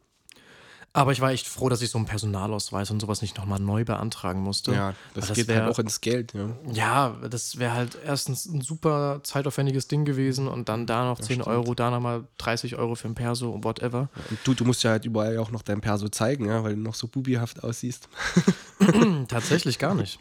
Aber 0.95 1.12
ich 1.12 1.19
war 1.19 1.31
echt 1.31 1.45
froh, 1.45 1.68
dass 1.68 1.81
ich 1.81 1.89
so 1.89 1.97
einen 1.97 2.07
Personalausweis 2.07 2.89
und 2.89 3.01
sowas 3.01 3.21
nicht 3.21 3.38
nochmal 3.38 3.59
neu 3.59 3.83
beantragen 3.83 4.39
musste. 4.42 4.71
Ja, 4.71 4.94
das, 5.13 5.27
Weil 5.27 5.36
geht 5.36 5.47
wär- 5.50 5.63
halt 5.63 5.74
auch 5.74 5.80
ins 5.80 6.00
Geld. 6.00 6.33
Ja. 6.33 6.50
Ja, 6.71 7.15
das 7.30 7.59
wäre 7.59 7.74
halt 7.74 7.97
erstens 8.06 8.45
ein 8.45 8.62
super 8.62 9.19
zeitaufwendiges 9.24 9.89
Ding 9.89 10.06
gewesen 10.06 10.47
und 10.47 10.69
dann 10.69 10.86
da 10.88 11.03
noch 11.03 11.18
10 11.19 11.25
stimmt. 11.42 11.47
Euro, 11.47 11.75
da 11.75 11.92
nochmal 11.92 12.24
30 12.38 12.77
Euro 12.77 12.95
für 12.95 13.09
ein 13.09 13.15
Perso, 13.15 13.62
whatever. 13.62 14.07
Und 14.30 14.39
du, 14.45 14.53
du 14.53 14.63
musst 14.63 14.83
ja 14.83 14.92
halt 14.92 15.03
überall 15.03 15.38
auch 15.38 15.51
noch 15.51 15.63
dein 15.63 15.81
Perso 15.81 16.07
zeigen, 16.07 16.47
ja, 16.47 16.63
weil 16.63 16.75
du 16.75 16.81
noch 16.81 16.95
so 16.95 17.07
bubihaft 17.09 17.62
aussiehst. 17.63 18.07
Tatsächlich 19.27 19.80
gar 19.80 19.95
nicht. 19.95 20.19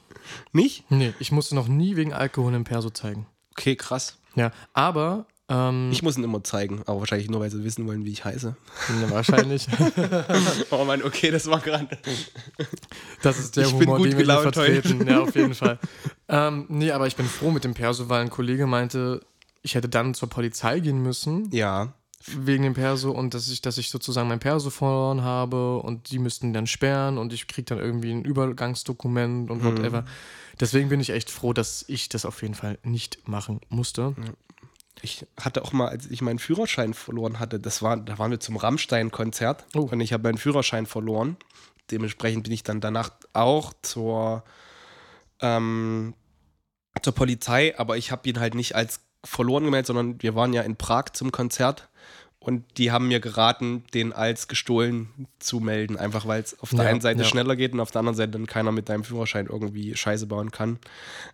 Nicht? 0.52 0.90
Nee, 0.90 1.12
ich 1.18 1.32
musste 1.32 1.54
noch 1.54 1.68
nie 1.68 1.96
wegen 1.96 2.12
Alkohol 2.12 2.54
ein 2.54 2.64
Perso 2.64 2.90
zeigen. 2.90 3.26
Okay, 3.52 3.76
krass. 3.76 4.18
Ja, 4.34 4.50
aber 4.72 5.26
ähm, 5.48 5.90
Ich 5.92 6.02
muss 6.02 6.16
ihn 6.16 6.24
immer 6.24 6.42
zeigen, 6.44 6.82
aber 6.86 7.00
wahrscheinlich 7.00 7.28
nur, 7.30 7.40
weil 7.40 7.50
sie 7.50 7.62
wissen 7.64 7.86
wollen, 7.86 8.04
wie 8.04 8.10
ich 8.12 8.24
heiße. 8.24 8.56
ne, 9.00 9.10
wahrscheinlich. 9.10 9.66
Oh 10.70 10.84
Mann, 10.84 11.02
okay, 11.02 11.30
das 11.30 11.46
war 11.48 11.60
gerade. 11.60 11.88
Das 13.22 13.38
ist 13.38 13.56
der 13.56 13.64
Ich 13.66 13.72
bin 13.72 13.82
Humor, 13.88 13.98
gut 13.98 14.06
den 14.12 14.18
wir 14.18 14.40
vertreten. 14.40 15.06
Ja, 15.06 15.20
auf 15.22 15.34
jeden 15.34 15.54
Fall. 15.54 15.78
ähm, 16.28 16.66
nee, 16.68 16.90
aber 16.92 17.06
ich 17.06 17.16
bin 17.16 17.26
froh 17.26 17.50
mit 17.50 17.64
dem 17.64 17.74
Perso, 17.74 18.08
weil 18.08 18.22
ein 18.22 18.30
Kollege 18.30 18.66
meinte, 18.66 19.20
ich 19.62 19.74
hätte 19.74 19.88
dann 19.88 20.14
zur 20.14 20.28
Polizei 20.28 20.80
gehen 20.80 21.02
müssen 21.02 21.48
Ja. 21.52 21.92
wegen 22.26 22.64
dem 22.64 22.74
Perso 22.74 23.10
und 23.10 23.34
dass 23.34 23.48
ich, 23.48 23.60
dass 23.62 23.78
ich 23.78 23.90
sozusagen 23.90 24.28
mein 24.28 24.40
Perso 24.40 24.70
verloren 24.70 25.22
habe 25.22 25.78
und 25.78 26.10
die 26.10 26.18
müssten 26.18 26.52
dann 26.52 26.66
sperren 26.66 27.18
und 27.18 27.32
ich 27.32 27.46
kriege 27.48 27.66
dann 27.66 27.78
irgendwie 27.78 28.10
ein 28.12 28.24
Übergangsdokument 28.24 29.50
und 29.50 29.64
whatever. 29.64 30.04
Deswegen 30.60 30.88
bin 30.88 31.00
ich 31.00 31.10
echt 31.10 31.30
froh, 31.30 31.52
dass 31.52 31.84
ich 31.88 32.08
das 32.08 32.24
auf 32.24 32.40
jeden 32.42 32.54
Fall 32.54 32.78
nicht 32.84 33.26
machen 33.28 33.60
musste. 33.68 34.14
Ich 35.04 35.26
hatte 35.38 35.62
auch 35.62 35.72
mal, 35.72 35.88
als 35.88 36.06
ich 36.06 36.22
meinen 36.22 36.38
Führerschein 36.38 36.94
verloren 36.94 37.38
hatte, 37.38 37.60
das 37.60 37.82
war, 37.82 37.96
da 37.98 38.18
waren 38.18 38.30
wir 38.30 38.40
zum 38.40 38.56
Rammstein-Konzert 38.56 39.66
Oh. 39.74 39.80
und 39.90 40.00
ich 40.00 40.12
habe 40.14 40.22
meinen 40.22 40.38
Führerschein 40.38 40.86
verloren. 40.86 41.36
Dementsprechend 41.90 42.44
bin 42.44 42.52
ich 42.52 42.62
dann 42.62 42.80
danach 42.80 43.10
auch 43.34 43.74
zur, 43.82 44.44
ähm, 45.40 46.14
zur 47.02 47.14
Polizei, 47.14 47.78
aber 47.78 47.98
ich 47.98 48.10
habe 48.10 48.26
ihn 48.28 48.40
halt 48.40 48.54
nicht 48.54 48.74
als 48.74 49.00
verloren 49.22 49.64
gemeldet, 49.64 49.88
sondern 49.88 50.22
wir 50.22 50.34
waren 50.34 50.54
ja 50.54 50.62
in 50.62 50.76
Prag 50.76 51.10
zum 51.12 51.32
Konzert 51.32 51.88
und 52.46 52.64
die 52.78 52.90
haben 52.90 53.08
mir 53.08 53.20
geraten, 53.20 53.84
den 53.94 54.12
als 54.12 54.48
gestohlen 54.48 55.08
zu 55.38 55.60
melden, 55.60 55.96
einfach 55.96 56.26
weil 56.26 56.42
es 56.42 56.58
auf 56.60 56.70
der 56.70 56.84
Ja, 56.84 56.90
einen 56.90 57.00
Seite 57.00 57.22
ja. 57.22 57.28
schneller 57.28 57.56
geht 57.56 57.72
und 57.72 57.80
auf 57.80 57.90
der 57.90 58.00
anderen 58.00 58.16
Seite 58.16 58.32
dann 58.32 58.46
keiner 58.46 58.72
mit 58.72 58.88
deinem 58.88 59.04
Führerschein 59.04 59.46
irgendwie 59.46 59.96
Scheiße 59.96 60.26
bauen 60.26 60.50
kann. 60.50 60.78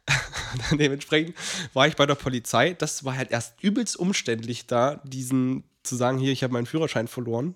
Dementsprechend 0.73 1.35
war 1.75 1.87
ich 1.87 1.97
bei 1.97 2.07
der 2.07 2.14
Polizei. 2.14 2.75
Das 2.75 3.05
war 3.05 3.17
halt 3.17 3.31
erst 3.31 3.62
übelst 3.62 3.97
umständlich 3.99 4.67
da, 4.67 5.00
diesen 5.05 5.64
zu 5.83 5.97
sagen, 5.97 6.19
hier, 6.19 6.33
ich 6.33 6.43
habe 6.43 6.52
meinen 6.52 6.67
Führerschein 6.67 7.09
verloren. 7.09 7.55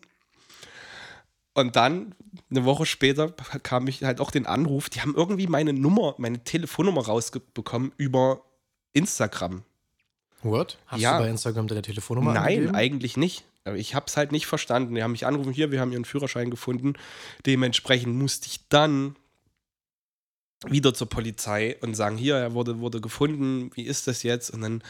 Und 1.54 1.76
dann, 1.76 2.14
eine 2.50 2.64
Woche 2.64 2.84
später, 2.84 3.30
kam 3.62 3.86
ich 3.86 4.02
halt 4.02 4.20
auch 4.20 4.32
den 4.32 4.46
Anruf, 4.46 4.90
die 4.90 5.00
haben 5.00 5.14
irgendwie 5.14 5.46
meine 5.46 5.72
Nummer, 5.72 6.14
meine 6.18 6.42
Telefonnummer 6.42 7.06
rausbekommen 7.06 7.92
über 7.96 8.42
Instagram. 8.92 9.62
What? 10.44 10.78
Hast 10.86 11.00
Ja. 11.00 11.18
du 11.18 11.24
bei 11.24 11.30
Instagram 11.30 11.66
deine 11.66 11.82
Telefonnummer 11.82 12.32
Nein, 12.34 12.44
angegeben? 12.46 12.74
eigentlich 12.74 13.16
nicht. 13.16 13.44
Aber 13.64 13.76
ich 13.76 13.94
habe 13.94 14.06
es 14.06 14.16
halt 14.16 14.30
nicht 14.30 14.46
verstanden. 14.46 14.94
Die 14.94 15.02
haben 15.02 15.12
mich 15.12 15.26
angerufen, 15.26 15.52
hier, 15.52 15.72
wir 15.72 15.80
haben 15.80 15.90
ihren 15.90 16.04
Führerschein 16.04 16.50
gefunden. 16.50 16.92
Dementsprechend 17.46 18.14
musste 18.14 18.46
ich 18.46 18.60
dann 18.68 19.16
wieder 20.66 20.94
zur 20.94 21.08
Polizei 21.08 21.76
und 21.80 21.94
sagen, 21.94 22.16
hier, 22.16 22.36
er 22.36 22.52
wurde, 22.54 22.78
wurde 22.80 23.00
gefunden, 23.00 23.70
wie 23.74 23.82
ist 23.82 24.06
das 24.06 24.22
jetzt? 24.22 24.50
Und 24.50 24.60
dann, 24.62 24.82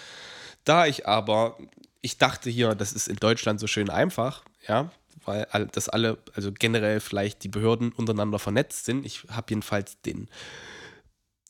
da 0.65 0.87
ich 0.87 1.07
aber, 1.07 1.57
ich 2.01 2.19
dachte 2.19 2.51
hier, 2.51 2.75
das 2.75 2.93
ist 2.93 3.09
in 3.09 3.17
Deutschland 3.17 3.59
so 3.61 3.67
schön 3.67 3.91
einfach, 3.91 4.45
ja, 4.69 4.91
weil 5.25 5.47
all- 5.51 5.67
das 5.69 5.89
alle, 5.89 6.19
also 6.35 6.53
generell 6.53 7.01
vielleicht 7.01 7.43
die 7.45 7.49
Behörden 7.49 7.93
untereinander 7.93 8.39
vernetzt 8.39 8.85
sind. 8.85 9.07
Ich 9.07 9.25
habe 9.31 9.47
jedenfalls 9.51 10.01
den 10.03 10.29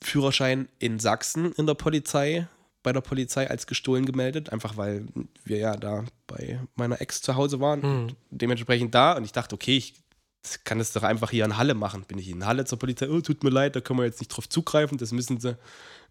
Führerschein 0.02 0.68
in 0.78 0.99
Sachsen 1.00 1.52
in 1.52 1.66
der 1.66 1.75
Polizei, 1.75 2.46
bei 2.84 2.92
der 2.92 3.00
Polizei 3.00 3.50
als 3.50 3.66
gestohlen 3.66 4.06
gemeldet, 4.06 4.52
einfach 4.52 4.76
weil 4.76 5.06
wir 5.42 5.58
ja 5.58 5.76
da 5.76 6.04
bei 6.28 6.60
meiner 6.76 7.00
Ex 7.00 7.20
zu 7.20 7.34
Hause 7.34 7.58
waren. 7.58 7.82
Hm. 7.82 8.06
Dementsprechend 8.30 8.94
da 8.94 9.14
und 9.14 9.24
ich 9.24 9.32
dachte, 9.32 9.56
okay, 9.56 9.76
ich 9.76 9.94
kann 10.64 10.78
das 10.78 10.92
doch 10.92 11.02
einfach 11.02 11.30
hier 11.30 11.44
in 11.46 11.56
Halle 11.56 11.74
machen. 11.74 12.04
Bin 12.04 12.18
ich 12.18 12.28
in 12.28 12.46
Halle 12.46 12.64
zur 12.66 12.78
Polizei, 12.78 13.08
oh, 13.08 13.20
tut 13.20 13.42
mir 13.42 13.50
leid, 13.50 13.74
da 13.74 13.80
können 13.80 13.98
wir 13.98 14.04
jetzt 14.06 14.20
nicht 14.20 14.28
drauf 14.28 14.48
zugreifen, 14.48 14.98
das 14.98 15.10
müssen 15.10 15.40
sie 15.40 15.56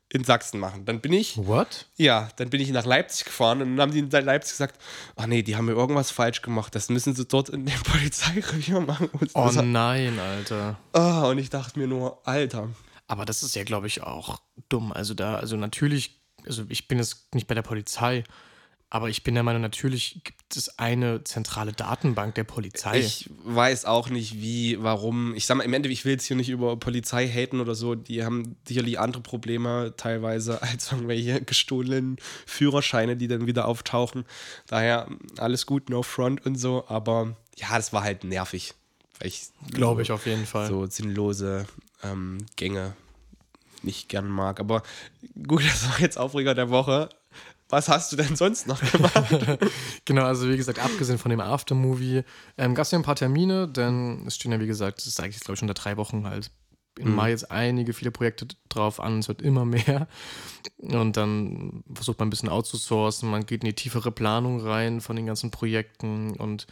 in 0.09 0.23
Sachsen 0.23 0.59
machen. 0.59 0.85
Dann 0.85 0.99
bin 0.99 1.13
ich, 1.13 1.37
What? 1.37 1.87
ja, 1.95 2.29
dann 2.35 2.49
bin 2.49 2.59
ich 2.59 2.69
nach 2.71 2.85
Leipzig 2.85 3.25
gefahren 3.25 3.61
und 3.61 3.77
dann 3.77 3.81
haben 3.81 3.91
die 3.91 3.99
in 3.99 4.09
Leipzig 4.09 4.53
gesagt, 4.53 4.81
ach 5.15 5.27
nee, 5.27 5.43
die 5.43 5.55
haben 5.55 5.65
mir 5.65 5.71
irgendwas 5.73 6.11
falsch 6.11 6.41
gemacht, 6.41 6.75
das 6.75 6.89
müssen 6.89 7.15
sie 7.15 7.25
dort 7.25 7.49
in 7.49 7.65
dem 7.65 7.79
Polizeirevier 7.83 8.79
machen. 8.81 9.07
Und, 9.13 9.31
Oh 9.35 9.49
nein, 9.63 10.19
Alter. 10.19 10.77
ah, 10.93 11.27
und 11.27 11.37
ich 11.37 11.49
dachte 11.49 11.79
mir 11.79 11.87
nur, 11.87 12.19
Alter, 12.27 12.69
Aber 13.07 13.25
das 13.25 13.43
ist 13.43 13.55
ja, 13.55 13.63
glaube 13.63 13.87
ich, 13.87 14.01
auch 14.01 14.41
dumm. 14.69 14.91
Also 14.91 15.13
da, 15.13 15.35
also 15.35 15.55
natürlich, 15.57 16.22
also 16.45 16.63
ich 16.69 16.87
bin 16.87 16.97
jetzt 16.97 17.33
nicht 17.33 17.47
bei 17.47 17.55
der 17.55 17.61
Polizei, 17.61 18.23
aber 18.93 19.09
ich 19.09 19.23
bin 19.23 19.33
der 19.33 19.41
Meinung, 19.41 19.63
natürlich 19.63 20.21
gibt 20.23 20.55
es 20.55 20.77
eine 20.77 21.23
zentrale 21.23 21.71
Datenbank 21.71 22.35
der 22.35 22.43
Polizei. 22.43 22.99
Ich 22.99 23.27
weiß 23.43 23.85
auch 23.85 24.09
nicht, 24.09 24.35
wie, 24.35 24.83
warum. 24.83 25.33
Ich 25.33 25.47
sag 25.47 25.57
mal, 25.57 25.63
im 25.63 25.73
Endeffekt, 25.73 25.99
ich 25.99 26.05
will 26.05 26.11
jetzt 26.11 26.25
hier 26.25 26.37
nicht 26.37 26.49
über 26.49 26.77
Polizei 26.77 27.27
haten 27.27 27.59
oder 27.59 27.73
so. 27.73 27.95
Die 27.95 28.23
haben 28.23 28.55
sicherlich 28.67 28.99
andere 28.99 29.23
Probleme 29.23 29.95
teilweise 29.97 30.61
als 30.61 30.91
irgendwelche 30.91 31.41
gestohlenen 31.41 32.17
Führerscheine, 32.45 33.17
die 33.17 33.27
dann 33.27 33.47
wieder 33.47 33.67
auftauchen. 33.67 34.25
Daher 34.67 35.07
alles 35.39 35.65
gut, 35.65 35.89
no 35.89 36.03
front 36.03 36.45
und 36.45 36.57
so. 36.57 36.83
Aber 36.87 37.35
ja, 37.57 37.75
das 37.75 37.93
war 37.93 38.03
halt 38.03 38.23
nervig. 38.23 38.75
Glaube 39.71 40.03
ich 40.03 40.11
auf 40.11 40.27
jeden 40.27 40.45
Fall. 40.45 40.67
so 40.67 40.85
sinnlose 40.85 41.65
ähm, 42.03 42.45
Gänge 42.57 42.93
nicht 43.83 44.09
gern 44.09 44.27
mag. 44.27 44.59
Aber 44.59 44.83
gut, 45.47 45.63
das 45.71 45.89
war 45.89 45.99
jetzt 45.99 46.17
Aufreger 46.17 46.53
der 46.55 46.69
Woche. 46.69 47.09
Was 47.69 47.89
hast 47.89 48.11
du 48.11 48.15
denn 48.15 48.35
sonst 48.35 48.67
noch 48.67 48.79
gemacht? 48.91 49.13
Genau, 50.05 50.25
also 50.25 50.49
wie 50.49 50.57
gesagt, 50.57 50.79
abgesehen 50.79 51.17
von 51.17 51.31
dem 51.31 51.39
Aftermovie, 51.39 52.23
ähm, 52.57 52.75
gab 52.75 52.83
es 52.83 52.91
ja 52.91 52.99
ein 52.99 53.03
paar 53.03 53.15
Termine, 53.15 53.67
denn 53.67 54.25
es 54.27 54.35
stehen 54.35 54.51
ja, 54.51 54.59
wie 54.59 54.67
gesagt, 54.67 55.03
das 55.05 55.15
sage 55.15 55.29
ich 55.29 55.35
jetzt, 55.35 55.45
glaube 55.45 55.53
ich, 55.55 55.59
schon 55.59 55.69
seit 55.69 55.83
drei 55.83 55.97
Wochen 55.97 56.27
halt 56.27 56.51
im 56.99 57.09
Mhm. 57.09 57.15
Mai 57.15 57.29
jetzt 57.31 57.49
einige, 57.49 57.93
viele 57.93 58.11
Projekte 58.11 58.47
drauf 58.69 58.99
an, 58.99 59.19
es 59.19 59.27
wird 59.27 59.41
immer 59.41 59.65
mehr. 59.65 60.07
Und 60.77 61.17
dann 61.17 61.83
versucht 61.91 62.19
man 62.19 62.27
ein 62.27 62.29
bisschen 62.29 62.49
outzusourcen, 62.49 63.31
man 63.31 63.45
geht 63.45 63.63
in 63.63 63.69
die 63.69 63.75
tiefere 63.75 64.11
Planung 64.11 64.59
rein 64.61 65.01
von 65.01 65.15
den 65.15 65.25
ganzen 65.25 65.49
Projekten 65.49 66.35
und 66.37 66.67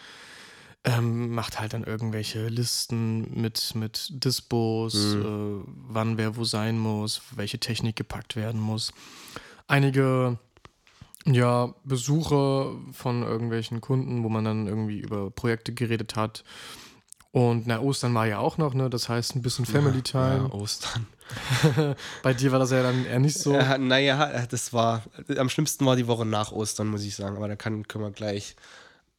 ähm, 0.84 1.30
macht 1.34 1.60
halt 1.60 1.74
dann 1.74 1.84
irgendwelche 1.84 2.48
Listen 2.48 3.40
mit, 3.40 3.76
mit 3.76 4.08
Dispos, 4.26 4.94
Mhm. 5.16 5.22
äh, 5.22 5.72
wann 5.90 6.18
wer 6.18 6.36
wo 6.38 6.44
sein 6.44 6.80
muss, 6.80 7.22
welche 7.36 7.60
Technik 7.60 7.96
gepackt 7.96 8.36
werden 8.36 8.60
muss. 8.60 8.92
Einige 9.68 10.40
ja, 11.26 11.74
Besuche 11.84 12.76
von 12.94 13.22
irgendwelchen 13.22 13.80
Kunden, 13.80 14.24
wo 14.24 14.30
man 14.30 14.44
dann 14.44 14.66
irgendwie 14.68 15.00
über 15.00 15.30
Projekte 15.30 15.72
geredet 15.72 16.16
hat. 16.16 16.44
Und 17.32 17.68
na, 17.68 17.80
Ostern 17.80 18.14
war 18.16 18.26
ja 18.26 18.40
auch 18.40 18.58
noch, 18.58 18.74
ne? 18.74 18.90
Das 18.90 19.08
heißt 19.08 19.36
ein 19.36 19.42
bisschen 19.44 19.66
Family 19.66 20.02
Time. 20.02 20.50
Ja, 20.52 20.54
Ostern. 20.54 21.06
Bei 22.24 22.34
dir 22.34 22.52
war 22.52 22.60
das 22.60 22.72
ja 22.72 22.84
dann 22.84 23.06
eher 23.06 23.20
nicht 23.20 23.38
so. 23.38 23.54
Ja, 23.54 23.78
naja, 23.78 24.46
das 24.48 24.74
war, 24.74 25.04
am 25.38 25.48
schlimmsten 25.48 25.86
war 25.86 25.96
die 25.96 26.08
Woche 26.08 26.26
nach 26.26 26.52
Ostern, 26.52 26.88
muss 26.88 27.04
ich 27.06 27.16
sagen. 27.16 27.38
Aber 27.38 27.48
da 27.48 27.56
kann, 27.56 27.88
können 27.88 28.04
wir 28.04 28.12
gleich 28.12 28.56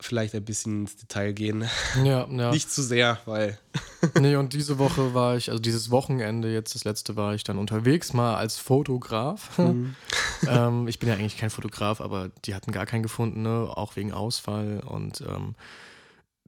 vielleicht 0.04 0.34
ein 0.34 0.44
bisschen 0.44 0.82
ins 0.82 0.96
Detail 0.96 1.32
gehen. 1.32 1.64
Ja, 2.04 2.26
ja. 2.28 2.50
Nicht 2.50 2.70
zu 2.70 2.82
sehr, 2.82 3.18
weil. 3.26 3.58
Nee, 4.18 4.34
und 4.34 4.52
diese 4.52 4.78
Woche 4.78 5.14
war 5.14 5.36
ich, 5.36 5.48
also 5.50 5.60
dieses 5.60 5.90
Wochenende, 5.90 6.52
jetzt 6.52 6.74
das 6.74 6.84
letzte, 6.84 7.14
war 7.14 7.34
ich 7.34 7.44
dann 7.44 7.56
unterwegs 7.56 8.12
mal 8.12 8.34
als 8.34 8.58
Fotograf. 8.58 9.58
ähm, 10.48 10.88
ich 10.88 10.98
bin 10.98 11.08
ja 11.08 11.14
eigentlich 11.14 11.38
kein 11.38 11.50
Fotograf, 11.50 12.00
aber 12.00 12.30
die 12.44 12.54
hatten 12.54 12.72
gar 12.72 12.84
keinen 12.84 13.04
gefunden, 13.04 13.42
ne? 13.42 13.70
auch 13.72 13.94
wegen 13.94 14.12
Ausfall. 14.12 14.80
Und 14.84 15.20
ähm, 15.20 15.54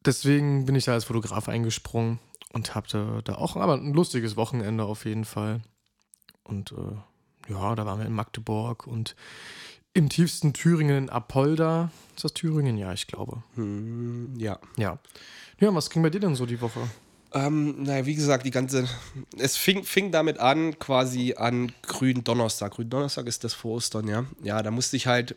deswegen 0.04 0.66
bin 0.66 0.75
ich 0.75 0.84
da 0.84 0.94
als 0.94 1.04
Fotograf 1.04 1.49
eingesprungen 1.49 2.18
und 2.52 2.75
hatte 2.75 3.20
da 3.25 3.37
auch 3.37 3.56
aber 3.56 3.75
ein 3.75 3.94
lustiges 3.94 4.37
Wochenende 4.37 4.84
auf 4.84 5.04
jeden 5.04 5.25
Fall. 5.25 5.61
Und 6.42 6.73
äh, 6.73 7.52
ja, 7.52 7.75
da 7.75 7.87
waren 7.87 7.99
wir 7.99 8.06
in 8.06 8.12
Magdeburg 8.12 8.87
und 8.87 9.14
im 9.94 10.08
tiefsten 10.08 10.52
Thüringen 10.52 11.04
in 11.04 11.10
Apolda. 11.10 11.90
Ist 12.14 12.24
das 12.24 12.34
Thüringen? 12.34 12.76
Ja, 12.76 12.92
ich 12.92 13.06
glaube. 13.06 13.42
Hm, 13.54 14.34
ja. 14.36 14.58
Ja. 14.76 14.98
Ja, 15.60 15.74
was 15.74 15.88
ging 15.88 16.02
bei 16.02 16.10
dir 16.10 16.20
denn 16.20 16.34
so 16.34 16.46
die 16.46 16.60
Woche? 16.60 16.80
Ähm, 17.32 17.82
naja, 17.82 18.04
wie 18.06 18.14
gesagt, 18.14 18.44
die 18.44 18.50
ganze. 18.50 18.88
Es 19.38 19.56
fing, 19.56 19.82
fing 19.84 20.12
damit 20.12 20.38
an, 20.38 20.78
quasi 20.78 21.34
an 21.36 21.72
Grünen 21.82 22.22
Donnerstag. 22.22 22.74
Grünen 22.74 22.90
Donnerstag 22.90 23.26
ist 23.26 23.42
das 23.44 23.54
vor 23.54 23.72
Ostern, 23.72 24.06
ja. 24.06 24.24
Ja, 24.42 24.62
da 24.62 24.70
musste 24.70 24.96
ich 24.96 25.06
halt 25.06 25.36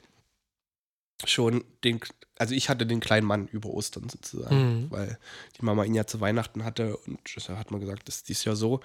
schon 1.26 1.64
den. 1.84 2.00
Also, 2.40 2.54
ich 2.54 2.70
hatte 2.70 2.86
den 2.86 3.00
kleinen 3.00 3.26
Mann 3.26 3.48
über 3.48 3.70
Ostern 3.70 4.10
sozusagen, 4.10 4.84
Mhm. 4.84 4.92
weil 4.92 5.18
die 5.60 5.66
Mama 5.66 5.84
ihn 5.86 5.96
ja 5.96 6.06
zu 6.06 6.22
Weihnachten 6.22 6.64
hatte 6.64 6.96
und 6.98 7.20
das 7.36 7.50
hat 7.50 7.72
man 7.72 7.80
gesagt, 7.80 8.08
das 8.08 8.18
ist 8.18 8.30
dies 8.30 8.44
Jahr 8.46 8.56
so. 8.56 8.80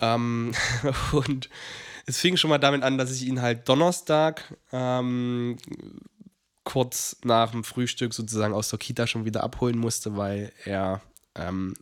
Ähm, 0.00 0.52
und 1.12 1.48
es 2.06 2.18
fing 2.18 2.36
schon 2.36 2.50
mal 2.50 2.58
damit 2.58 2.82
an, 2.82 2.98
dass 2.98 3.12
ich 3.12 3.24
ihn 3.26 3.40
halt 3.42 3.68
Donnerstag 3.68 4.56
ähm, 4.72 5.56
kurz 6.64 7.16
nach 7.22 7.52
dem 7.52 7.62
Frühstück 7.62 8.12
sozusagen 8.12 8.54
aus 8.54 8.70
der 8.70 8.78
Kita 8.80 9.06
schon 9.06 9.24
wieder 9.24 9.44
abholen 9.44 9.78
musste, 9.78 10.16
weil 10.16 10.52
er 10.64 11.00
ähm, 11.36 11.74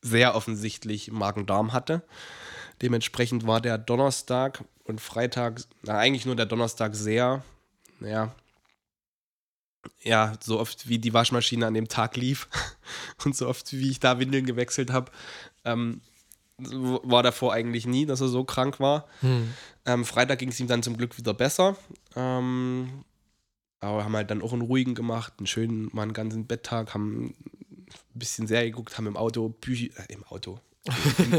sehr 0.00 0.34
offensichtlich 0.34 1.10
Magen-Darm 1.12 1.72
hatte. 1.74 2.02
Dementsprechend 2.80 3.46
war 3.46 3.60
der 3.60 3.76
Donnerstag 3.78 4.64
und 4.84 5.00
Freitag, 5.00 5.60
na, 5.82 5.98
eigentlich 5.98 6.24
nur 6.26 6.36
der 6.36 6.46
Donnerstag 6.46 6.94
sehr, 6.94 7.44
ja, 8.00 8.34
ja, 10.02 10.34
so 10.42 10.60
oft 10.60 10.88
wie 10.88 10.98
die 10.98 11.14
Waschmaschine 11.14 11.66
an 11.66 11.74
dem 11.74 11.88
Tag 11.88 12.16
lief 12.16 12.48
und 13.24 13.36
so 13.36 13.48
oft 13.48 13.72
wie 13.72 13.90
ich 13.90 14.00
da 14.00 14.18
Windeln 14.18 14.46
gewechselt 14.46 14.92
habe, 14.92 15.10
ähm, 15.64 16.00
war 16.58 17.22
davor 17.22 17.52
eigentlich 17.52 17.86
nie, 17.86 18.06
dass 18.06 18.20
er 18.20 18.28
so 18.28 18.44
krank 18.44 18.80
war. 18.80 19.08
Hm. 19.20 19.52
Ähm, 19.86 20.04
Freitag 20.04 20.38
ging 20.38 20.50
es 20.50 20.60
ihm 20.60 20.68
dann 20.68 20.82
zum 20.82 20.96
Glück 20.96 21.18
wieder 21.18 21.34
besser. 21.34 21.76
Ähm, 22.14 23.04
aber 23.80 24.04
haben 24.04 24.16
halt 24.16 24.30
dann 24.30 24.42
auch 24.42 24.52
einen 24.52 24.62
ruhigen 24.62 24.94
gemacht, 24.94 25.34
einen 25.38 25.46
schönen, 25.46 25.90
mal 25.92 26.02
einen 26.02 26.14
ganzen 26.14 26.46
Betttag, 26.46 26.94
haben 26.94 27.26
ein 27.26 28.18
bisschen 28.18 28.46
Serie 28.46 28.70
geguckt, 28.70 28.96
haben 28.96 29.06
im 29.06 29.16
Auto 29.16 29.48
Bücher, 29.48 29.90
äh, 29.98 30.12
im 30.12 30.24
Auto, 30.24 30.58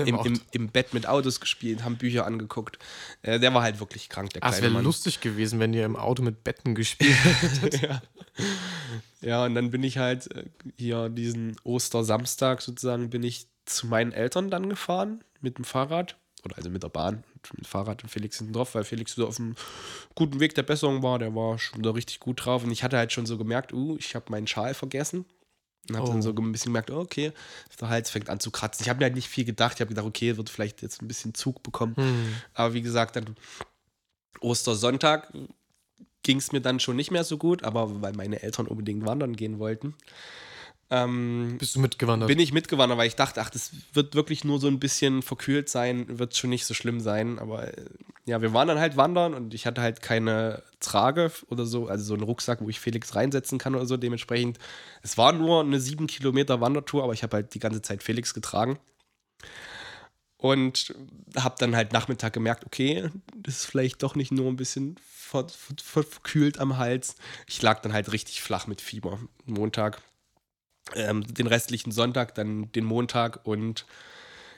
im, 0.05 0.15
im, 0.25 0.41
im, 0.51 0.69
Bett 0.69 0.93
mit 0.93 1.07
Autos 1.07 1.39
gespielt, 1.39 1.83
haben 1.83 1.97
Bücher 1.97 2.25
angeguckt. 2.25 2.79
Äh, 3.21 3.39
der 3.39 3.53
war 3.53 3.61
halt 3.61 3.79
wirklich 3.79 4.09
krank, 4.09 4.31
der 4.31 4.43
es 4.43 4.49
kleine 4.49 4.63
wäre 4.63 4.73
Mann. 4.73 4.83
lustig 4.83 5.21
gewesen, 5.21 5.59
wenn 5.59 5.73
ihr 5.73 5.85
im 5.85 5.95
Auto 5.95 6.23
mit 6.23 6.43
Betten 6.43 6.75
gespielt 6.75 7.15
hättet. 7.41 7.81
ja. 7.81 8.01
ja, 9.21 9.45
und 9.45 9.55
dann 9.55 9.71
bin 9.71 9.83
ich 9.83 9.97
halt 9.97 10.33
äh, 10.35 10.45
hier 10.77 11.09
diesen 11.09 11.57
Ostersamstag 11.63 12.61
sozusagen, 12.61 13.09
bin 13.09 13.23
ich 13.23 13.47
zu 13.65 13.87
meinen 13.87 14.11
Eltern 14.11 14.49
dann 14.49 14.69
gefahren 14.69 15.23
mit 15.41 15.57
dem 15.57 15.65
Fahrrad. 15.65 16.17
Oder 16.43 16.57
also 16.57 16.69
mit 16.69 16.83
der 16.83 16.89
Bahn, 16.89 17.23
mit 17.33 17.57
dem 17.57 17.65
Fahrrad 17.65 18.03
und 18.03 18.09
Felix 18.09 18.37
hinten 18.37 18.53
drauf, 18.53 18.75
weil 18.75 18.83
Felix 18.83 19.15
so 19.15 19.27
auf 19.27 19.39
einem 19.39 19.55
guten 20.13 20.39
Weg 20.39 20.53
der 20.53 20.61
Besserung 20.61 21.01
war. 21.01 21.17
Der 21.17 21.33
war 21.33 21.57
schon 21.57 21.79
wieder 21.79 21.95
richtig 21.95 22.19
gut 22.19 22.45
drauf. 22.45 22.63
Und 22.63 22.71
ich 22.71 22.83
hatte 22.83 22.97
halt 22.97 23.11
schon 23.11 23.25
so 23.25 23.37
gemerkt, 23.37 23.73
uh, 23.73 23.97
ich 23.97 24.13
habe 24.13 24.29
meinen 24.29 24.45
Schal 24.45 24.75
vergessen. 24.75 25.25
Und 25.89 25.97
habe 25.97 26.07
Oh. 26.07 26.11
dann 26.13 26.21
so 26.21 26.31
ein 26.31 26.51
bisschen 26.51 26.71
gemerkt, 26.71 26.89
oh, 26.91 26.99
okay, 26.99 27.31
der 27.79 27.89
Hals 27.89 28.09
fängt 28.09 28.29
an 28.29 28.39
zu 28.39 28.49
kratzen. 28.51 28.83
Ich 28.83 28.89
habe 28.89 28.99
mir 28.99 29.05
halt 29.05 29.15
nicht 29.15 29.27
viel 29.29 29.45
gedacht. 29.45 29.73
Ich 29.75 29.81
habe 29.81 29.89
gedacht, 29.89 30.05
okay, 30.07 30.35
wird 30.37 30.49
vielleicht 30.49 30.81
jetzt 30.81 31.01
ein 31.01 31.07
bisschen 31.07 31.33
Zug 31.35 31.61
bekommen. 31.63 31.95
Hm. 31.95 32.35
Aber 32.55 32.73
wie 32.73 32.81
gesagt, 32.81 33.15
dann 33.15 33.35
Ostersonntag 34.41 35.31
ging 36.23 36.37
es 36.37 36.51
mir 36.51 36.61
dann 36.61 36.79
schon 36.79 36.95
nicht 36.95 37.11
mehr 37.11 37.23
so 37.23 37.37
gut, 37.37 37.63
aber 37.63 38.01
weil 38.01 38.13
meine 38.13 38.41
Eltern 38.41 38.67
unbedingt 38.67 39.05
wandern 39.05 39.35
gehen 39.35 39.59
wollten, 39.59 39.93
ähm, 40.89 41.55
Bist 41.59 41.75
du 41.75 41.79
mitgewandert? 41.79 42.27
bin 42.27 42.39
ich 42.39 42.51
mitgewandert, 42.51 42.97
weil 42.97 43.07
ich 43.07 43.15
dachte, 43.15 43.41
ach, 43.41 43.49
das 43.49 43.71
wird 43.93 44.13
wirklich 44.15 44.43
nur 44.43 44.59
so 44.59 44.67
ein 44.67 44.79
bisschen 44.79 45.21
verkühlt 45.23 45.69
sein, 45.69 46.19
wird 46.19 46.35
schon 46.35 46.49
nicht 46.51 46.65
so 46.65 46.73
schlimm 46.73 46.99
sein. 46.99 47.39
Aber 47.39 47.67
äh, 47.75 47.85
ja, 48.25 48.41
wir 48.41 48.53
waren 48.53 48.67
dann 48.67 48.79
halt 48.79 48.97
wandern 48.97 49.35
und 49.35 49.53
ich 49.53 49.67
hatte 49.67 49.81
halt 49.81 50.01
keine 50.01 50.63
Trage 50.79 51.31
oder 51.49 51.65
so, 51.65 51.87
also 51.87 52.03
so 52.03 52.13
einen 52.15 52.23
Rucksack, 52.23 52.59
wo 52.61 52.69
ich 52.69 52.79
Felix 52.79 53.15
reinsetzen 53.15 53.59
kann 53.59 53.75
oder 53.75 53.85
so. 53.85 53.97
Dementsprechend, 53.97 54.57
es 55.03 55.17
war 55.17 55.31
nur 55.31 55.61
eine 55.61 55.79
sieben 55.79 56.07
Kilometer 56.07 56.59
Wandertour, 56.59 57.03
aber 57.03 57.13
ich 57.13 57.21
habe 57.21 57.37
halt 57.37 57.53
die 57.53 57.59
ganze 57.59 57.83
Zeit 57.83 58.01
Felix 58.01 58.33
getragen. 58.33 58.79
Und 60.37 60.93
habe 61.37 61.55
dann 61.59 61.75
halt 61.75 61.93
Nachmittag 61.93 62.33
gemerkt, 62.33 62.65
okay, 62.65 63.09
das 63.35 63.57
ist 63.57 63.65
vielleicht 63.65 64.03
doch 64.03 64.15
nicht 64.15 64.31
nur 64.31 64.47
ein 64.47 64.57
bisschen 64.57 64.95
ver 65.05 65.47
ver 65.47 65.75
ver 65.81 66.03
verkühlt 66.03 66.59
am 66.59 66.77
Hals. 66.77 67.15
Ich 67.47 67.61
lag 67.61 67.81
dann 67.81 67.93
halt 67.93 68.11
richtig 68.11 68.41
flach 68.41 68.67
mit 68.67 68.81
Fieber. 68.81 69.19
Montag, 69.45 70.01
ähm, 70.93 71.23
den 71.25 71.47
restlichen 71.47 71.91
Sonntag, 71.91 72.35
dann 72.35 72.71
den 72.73 72.85
Montag 72.85 73.45
und 73.45 73.85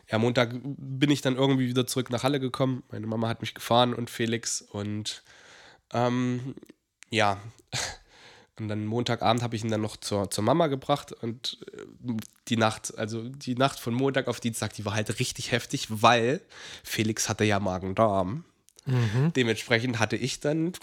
ja, 0.10 0.18
Montag 0.18 0.52
bin 0.64 1.12
ich 1.12 1.22
dann 1.22 1.36
irgendwie 1.36 1.68
wieder 1.68 1.86
zurück 1.86 2.10
nach 2.10 2.24
Halle 2.24 2.40
gekommen. 2.40 2.84
Meine 2.92 3.08
Mama 3.08 3.28
hat 3.28 3.42
mich 3.42 3.54
gefahren 3.54 3.94
und 3.94 4.10
Felix 4.10 4.62
und 4.62 5.24
ähm, 5.94 6.56
ja. 7.10 7.40
Und 8.60 8.70
dann 8.70 8.88
Montagabend 8.88 9.44
habe 9.44 9.56
ich 9.56 9.64
ihn 9.64 9.70
dann 9.70 9.82
noch 9.82 9.98
zur, 9.98 10.32
zur 10.32 10.44
Mama 10.44 10.66
gebracht 10.66 11.12
und 11.22 11.60
äh, 11.74 12.16
die 12.48 12.58
Nacht, 12.58 12.98
also 12.98 13.30
die 13.30 13.54
Nacht 13.54 13.80
von 13.80 13.94
Montag 13.94 14.28
auf 14.28 14.40
Dienstag, 14.40 14.74
die 14.74 14.84
war 14.84 14.96
halt 14.96 15.20
richtig 15.20 15.52
heftig, 15.52 15.86
weil 15.90 16.42
Felix 16.84 17.30
hatte 17.30 17.44
ja 17.44 17.60
Magen-Darm. 17.60 18.46
Mhm. 18.88 19.32
Dementsprechend 19.36 20.00
hatte 20.00 20.16
ich 20.16 20.40
dann 20.40 20.74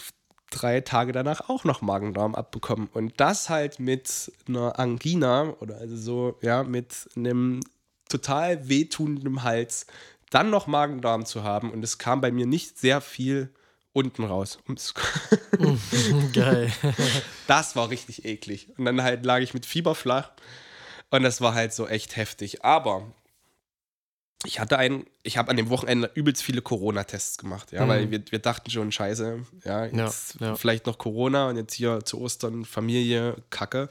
drei 0.51 0.79
Tage 0.79 1.11
danach 1.11 1.49
auch 1.49 1.65
noch 1.65 1.81
Magen-Darm 1.81 2.33
abbekommen. 2.33 2.87
Und 2.93 3.19
das 3.19 3.49
halt 3.49 3.79
mit 3.79 4.31
einer 4.47 4.79
Angina 4.79 5.53
oder 5.59 5.77
also 5.77 5.97
so, 5.97 6.37
ja, 6.41 6.63
mit 6.63 7.09
einem 7.17 7.59
total 8.17 8.67
wehtuenden 8.69 9.43
Hals, 9.43 9.85
dann 10.29 10.49
noch 10.49 10.67
Magen-Darm 10.67 11.25
zu 11.25 11.43
haben. 11.43 11.71
Und 11.71 11.83
es 11.83 11.97
kam 11.97 12.21
bei 12.21 12.31
mir 12.31 12.45
nicht 12.45 12.77
sehr 12.79 13.01
viel 13.01 13.53
unten 13.93 14.23
raus. 14.23 14.59
Geil. 16.33 16.71
Das 17.47 17.75
war 17.75 17.89
richtig 17.91 18.25
eklig. 18.25 18.69
Und 18.77 18.85
dann 18.85 19.03
halt 19.03 19.23
lag 19.23 19.39
ich 19.39 19.53
mit 19.53 19.65
Fieber 19.67 19.93
flach. 19.93 20.31
Und 21.11 21.21
das 21.23 21.41
war 21.41 21.53
halt 21.53 21.73
so 21.73 21.87
echt 21.87 22.15
heftig. 22.15 22.65
Aber 22.65 23.03
ich 24.45 24.59
hatte 24.59 24.77
einen, 24.79 25.05
ich 25.23 25.37
habe 25.37 25.49
an 25.51 25.57
dem 25.57 25.69
Wochenende 25.69 26.09
übelst 26.15 26.41
viele 26.43 26.61
Corona-Tests 26.63 27.37
gemacht, 27.37 27.71
ja, 27.71 27.85
Mhm. 27.85 27.89
weil 27.89 28.11
wir, 28.11 28.23
wir 28.31 28.39
dachten 28.39 28.69
schon, 28.71 28.91
scheiße, 28.91 29.39
ja, 29.63 29.85
jetzt 29.85 30.37
Ja, 30.39 30.47
ja. 30.47 30.55
vielleicht 30.55 30.87
noch 30.87 30.97
Corona 30.97 31.49
und 31.49 31.57
jetzt 31.57 31.73
hier 31.75 32.03
zu 32.03 32.19
Ostern 32.19 32.65
Familie, 32.65 33.35
Kacke. 33.51 33.89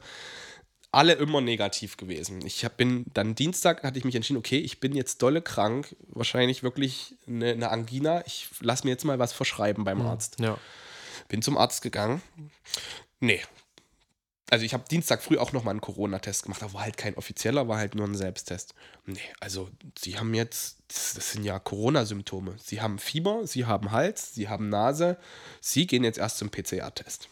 Alle 0.95 1.11
immer 1.11 1.41
negativ 1.41 1.97
gewesen. 1.97 2.45
Ich 2.45 2.63
hab, 2.63 2.77
bin 2.77 3.05
dann 3.13 3.35
Dienstag, 3.35 3.83
hatte 3.83 3.99
ich 3.99 4.05
mich 4.05 4.15
entschieden, 4.15 4.37
okay, 4.37 4.59
ich 4.59 4.79
bin 4.79 4.95
jetzt 4.95 5.21
dolle 5.21 5.41
krank, 5.41 5.93
wahrscheinlich 6.07 6.63
wirklich 6.63 7.15
eine, 7.27 7.51
eine 7.51 7.69
Angina. 7.69 8.25
Ich 8.25 8.47
lass 8.61 8.85
mir 8.85 8.91
jetzt 8.91 9.03
mal 9.03 9.19
was 9.19 9.33
verschreiben 9.33 9.83
beim 9.83 10.01
Arzt. 10.01 10.39
Ja. 10.39 10.57
Bin 11.27 11.41
zum 11.41 11.57
Arzt 11.57 11.81
gegangen. 11.81 12.21
Nee. 13.19 13.41
Also 14.49 14.63
ich 14.63 14.73
habe 14.73 14.85
Dienstag 14.89 15.21
früh 15.21 15.37
auch 15.37 15.51
nochmal 15.51 15.71
einen 15.71 15.81
Corona-Test 15.81 16.43
gemacht, 16.43 16.63
aber 16.63 16.75
war 16.75 16.83
halt 16.83 16.95
kein 16.95 17.17
offizieller, 17.17 17.67
war 17.67 17.77
halt 17.77 17.95
nur 17.95 18.07
ein 18.07 18.15
Selbsttest. 18.15 18.73
Nee, 19.05 19.19
also 19.41 19.69
sie 19.99 20.17
haben 20.17 20.33
jetzt, 20.33 20.77
das, 20.87 21.15
das 21.15 21.31
sind 21.33 21.43
ja 21.43 21.59
Corona-Symptome. 21.59 22.55
Sie 22.63 22.79
haben 22.79 22.99
Fieber, 22.99 23.45
sie 23.45 23.65
haben 23.65 23.91
Hals, 23.91 24.33
sie 24.33 24.47
haben 24.47 24.69
Nase, 24.69 25.17
sie 25.59 25.87
gehen 25.87 26.05
jetzt 26.05 26.19
erst 26.19 26.37
zum 26.37 26.51
PCR-Test. 26.51 27.27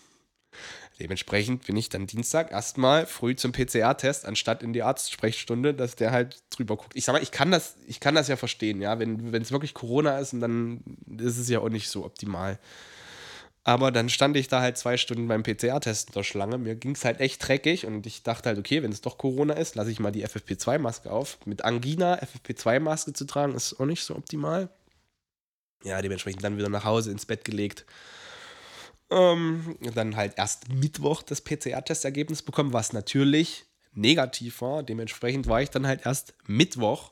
Dementsprechend 0.99 1.65
bin 1.65 1.75
ich 1.75 1.89
dann 1.89 2.05
Dienstag 2.05 2.51
erstmal 2.51 3.07
früh 3.07 3.35
zum 3.35 3.51
PCR-Test, 3.51 4.25
anstatt 4.25 4.61
in 4.61 4.73
die 4.73 4.83
Arztsprechstunde, 4.83 5.73
dass 5.73 5.95
der 5.95 6.11
halt 6.11 6.43
drüber 6.51 6.77
guckt. 6.77 6.93
Ich 6.95 7.05
sag 7.05 7.13
mal, 7.13 7.23
ich 7.23 7.31
kann 7.31 7.49
das, 7.49 7.75
ich 7.87 7.99
kann 7.99 8.15
das 8.15 8.27
ja 8.27 8.35
verstehen, 8.35 8.79
ja. 8.79 8.99
Wenn 8.99 9.33
es 9.33 9.51
wirklich 9.51 9.73
Corona 9.73 10.19
ist, 10.19 10.33
und 10.33 10.39
dann 10.39 10.83
ist 11.17 11.37
es 11.37 11.49
ja 11.49 11.59
auch 11.59 11.69
nicht 11.69 11.89
so 11.89 12.05
optimal. 12.05 12.59
Aber 13.65 13.91
dann 13.91 14.09
stand 14.09 14.35
ich 14.35 14.49
da 14.49 14.59
halt 14.59 14.77
zwei 14.77 14.97
Stunden 14.97 15.27
beim 15.27 15.41
PCR-Test 15.41 16.09
in 16.09 16.13
der 16.13 16.23
Schlange. 16.23 16.57
Mir 16.57 16.75
ging 16.75 16.95
es 16.95 17.05
halt 17.05 17.21
echt 17.21 17.47
dreckig 17.47 17.85
und 17.85 18.05
ich 18.05 18.21
dachte 18.21 18.49
halt, 18.49 18.59
okay, 18.59 18.83
wenn 18.83 18.91
es 18.91 18.99
doch 19.01 19.17
Corona 19.17 19.53
ist, 19.53 19.75
lasse 19.75 19.89
ich 19.89 20.01
mal 20.01 20.11
die 20.11 20.27
FFP2-Maske 20.27 21.09
auf. 21.09 21.37
Mit 21.45 21.63
Angina 21.63 22.19
FFP2-Maske 22.19 23.13
zu 23.13 23.25
tragen, 23.25 23.55
ist 23.55 23.79
auch 23.79 23.85
nicht 23.85 24.03
so 24.03 24.15
optimal. 24.15 24.69
Ja, 25.83 26.01
dementsprechend 26.01 26.43
dann 26.43 26.57
wieder 26.57 26.69
nach 26.69 26.83
Hause 26.83 27.11
ins 27.11 27.25
Bett 27.25 27.45
gelegt. 27.45 27.85
Ähm, 29.09 29.77
dann 29.93 30.15
halt 30.15 30.33
erst 30.37 30.69
Mittwoch 30.69 31.21
das 31.21 31.41
PCR-Testergebnis 31.41 32.41
bekommen, 32.41 32.73
was 32.73 32.93
natürlich 32.93 33.65
negativ 33.93 34.61
war. 34.61 34.83
Dementsprechend 34.83 35.47
war 35.47 35.61
ich 35.61 35.69
dann 35.69 35.85
halt 35.85 36.05
erst 36.05 36.33
Mittwoch 36.47 37.11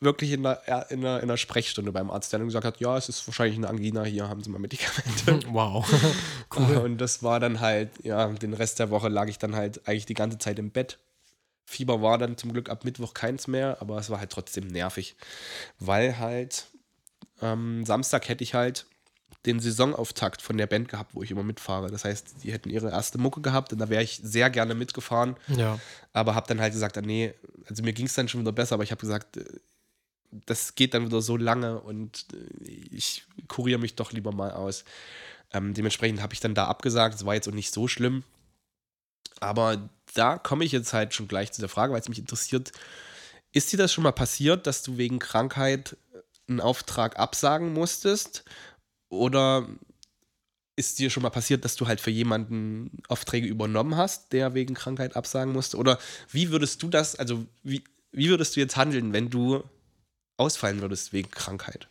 wirklich 0.00 0.32
in 0.32 0.42
der, 0.44 0.90
in 0.90 1.00
der, 1.00 1.20
in 1.20 1.28
der 1.28 1.36
Sprechstunde 1.36 1.92
beim 1.92 2.10
Arzt, 2.10 2.32
der 2.32 2.38
dann 2.38 2.48
gesagt 2.48 2.64
hat, 2.64 2.80
ja, 2.80 2.96
es 2.96 3.08
ist 3.08 3.26
wahrscheinlich 3.26 3.56
eine 3.56 3.68
Angina, 3.68 4.04
hier 4.04 4.28
haben 4.28 4.42
Sie 4.42 4.50
mal 4.50 4.58
Medikamente. 4.58 5.40
Wow. 5.52 5.86
Und 6.84 6.98
das 6.98 7.22
war 7.22 7.40
dann 7.40 7.60
halt, 7.60 7.90
ja, 8.04 8.26
den 8.28 8.54
Rest 8.54 8.78
der 8.78 8.90
Woche 8.90 9.08
lag 9.08 9.28
ich 9.28 9.38
dann 9.38 9.56
halt 9.56 9.86
eigentlich 9.88 10.06
die 10.06 10.14
ganze 10.14 10.38
Zeit 10.38 10.58
im 10.58 10.70
Bett. 10.70 10.98
Fieber 11.64 12.00
war 12.00 12.16
dann 12.16 12.36
zum 12.36 12.52
Glück 12.52 12.70
ab 12.70 12.84
Mittwoch 12.84 13.12
keins 13.12 13.46
mehr, 13.46 13.78
aber 13.80 13.98
es 13.98 14.08
war 14.08 14.20
halt 14.20 14.30
trotzdem 14.30 14.68
nervig, 14.68 15.16
weil 15.78 16.18
halt 16.18 16.66
am 17.40 17.84
Samstag 17.84 18.28
hätte 18.28 18.42
ich 18.42 18.54
halt 18.54 18.86
den 19.46 19.60
Saisonauftakt 19.60 20.42
von 20.42 20.56
der 20.58 20.66
Band 20.66 20.88
gehabt, 20.88 21.14
wo 21.14 21.22
ich 21.22 21.30
immer 21.30 21.42
mitfahre. 21.42 21.90
Das 21.90 22.04
heißt, 22.04 22.42
die 22.42 22.52
hätten 22.52 22.70
ihre 22.70 22.90
erste 22.90 23.18
Mucke 23.18 23.40
gehabt 23.40 23.72
und 23.72 23.78
da 23.78 23.88
wäre 23.88 24.02
ich 24.02 24.20
sehr 24.22 24.50
gerne 24.50 24.74
mitgefahren, 24.74 25.36
Ja. 25.48 25.78
aber 26.12 26.34
habe 26.34 26.46
dann 26.48 26.60
halt 26.60 26.72
gesagt, 26.72 26.98
ah, 26.98 27.02
nee, 27.02 27.32
also 27.68 27.82
mir 27.82 27.92
ging 27.92 28.06
es 28.06 28.14
dann 28.14 28.28
schon 28.28 28.40
wieder 28.40 28.52
besser, 28.52 28.74
aber 28.74 28.84
ich 28.84 28.90
habe 28.90 29.00
gesagt, 29.00 29.36
äh, 29.36 29.44
das 30.46 30.74
geht 30.74 30.92
dann 30.92 31.06
wieder 31.06 31.22
so 31.22 31.36
lange 31.36 31.80
und 31.80 32.26
äh, 32.34 32.68
ich 32.68 33.24
kuriere 33.46 33.78
mich 33.78 33.94
doch 33.94 34.12
lieber 34.12 34.32
mal 34.32 34.50
aus. 34.50 34.84
Ähm, 35.52 35.72
dementsprechend 35.72 36.20
habe 36.20 36.34
ich 36.34 36.40
dann 36.40 36.54
da 36.54 36.66
abgesagt. 36.66 37.14
Es 37.14 37.24
war 37.24 37.34
jetzt 37.34 37.48
auch 37.48 37.52
nicht 37.54 37.72
so 37.72 37.88
schlimm. 37.88 38.24
Aber 39.40 39.88
da 40.14 40.36
komme 40.36 40.64
ich 40.64 40.72
jetzt 40.72 40.92
halt 40.92 41.14
schon 41.14 41.28
gleich 41.28 41.52
zu 41.52 41.60
der 41.62 41.68
Frage, 41.70 41.92
weil 41.92 42.00
es 42.00 42.08
mich 42.08 42.18
interessiert. 42.18 42.72
Ist 43.52 43.72
dir 43.72 43.76
das 43.78 43.92
schon 43.92 44.04
mal 44.04 44.12
passiert, 44.12 44.66
dass 44.66 44.82
du 44.82 44.98
wegen 44.98 45.18
Krankheit 45.18 45.96
einen 46.48 46.60
Auftrag 46.60 47.18
absagen 47.18 47.72
musstest? 47.72 48.44
Oder 49.08 49.66
ist 50.76 50.98
dir 50.98 51.10
schon 51.10 51.22
mal 51.22 51.30
passiert, 51.30 51.64
dass 51.64 51.76
du 51.76 51.88
halt 51.88 52.00
für 52.00 52.10
jemanden 52.10 53.02
Aufträge 53.08 53.48
übernommen 53.48 53.96
hast, 53.96 54.32
der 54.32 54.54
wegen 54.54 54.74
Krankheit 54.74 55.16
absagen 55.16 55.52
musste? 55.52 55.76
Oder 55.76 55.98
wie 56.30 56.50
würdest 56.50 56.82
du 56.82 56.88
das, 56.88 57.16
also 57.16 57.44
wie, 57.62 57.82
wie 58.12 58.28
würdest 58.28 58.54
du 58.54 58.60
jetzt 58.60 58.76
handeln, 58.76 59.12
wenn 59.12 59.28
du 59.28 59.64
ausfallen 60.36 60.80
würdest 60.80 61.12
wegen 61.12 61.30
Krankheit? 61.30 61.88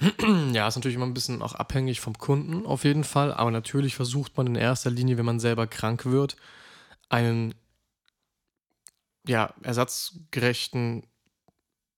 Ja, 0.52 0.66
ist 0.66 0.76
natürlich 0.76 0.96
immer 0.96 1.06
ein 1.06 1.14
bisschen 1.14 1.42
auch 1.42 1.54
abhängig 1.54 2.00
vom 2.00 2.18
Kunden 2.18 2.66
auf 2.66 2.84
jeden 2.84 3.04
Fall, 3.04 3.32
aber 3.32 3.50
natürlich 3.50 3.94
versucht 3.94 4.36
man 4.36 4.48
in 4.48 4.56
erster 4.56 4.90
Linie, 4.90 5.16
wenn 5.16 5.24
man 5.24 5.38
selber 5.38 5.66
krank 5.66 6.06
wird, 6.06 6.36
einen 7.08 7.54
ja, 9.26 9.54
ersatzgerechten 9.62 11.04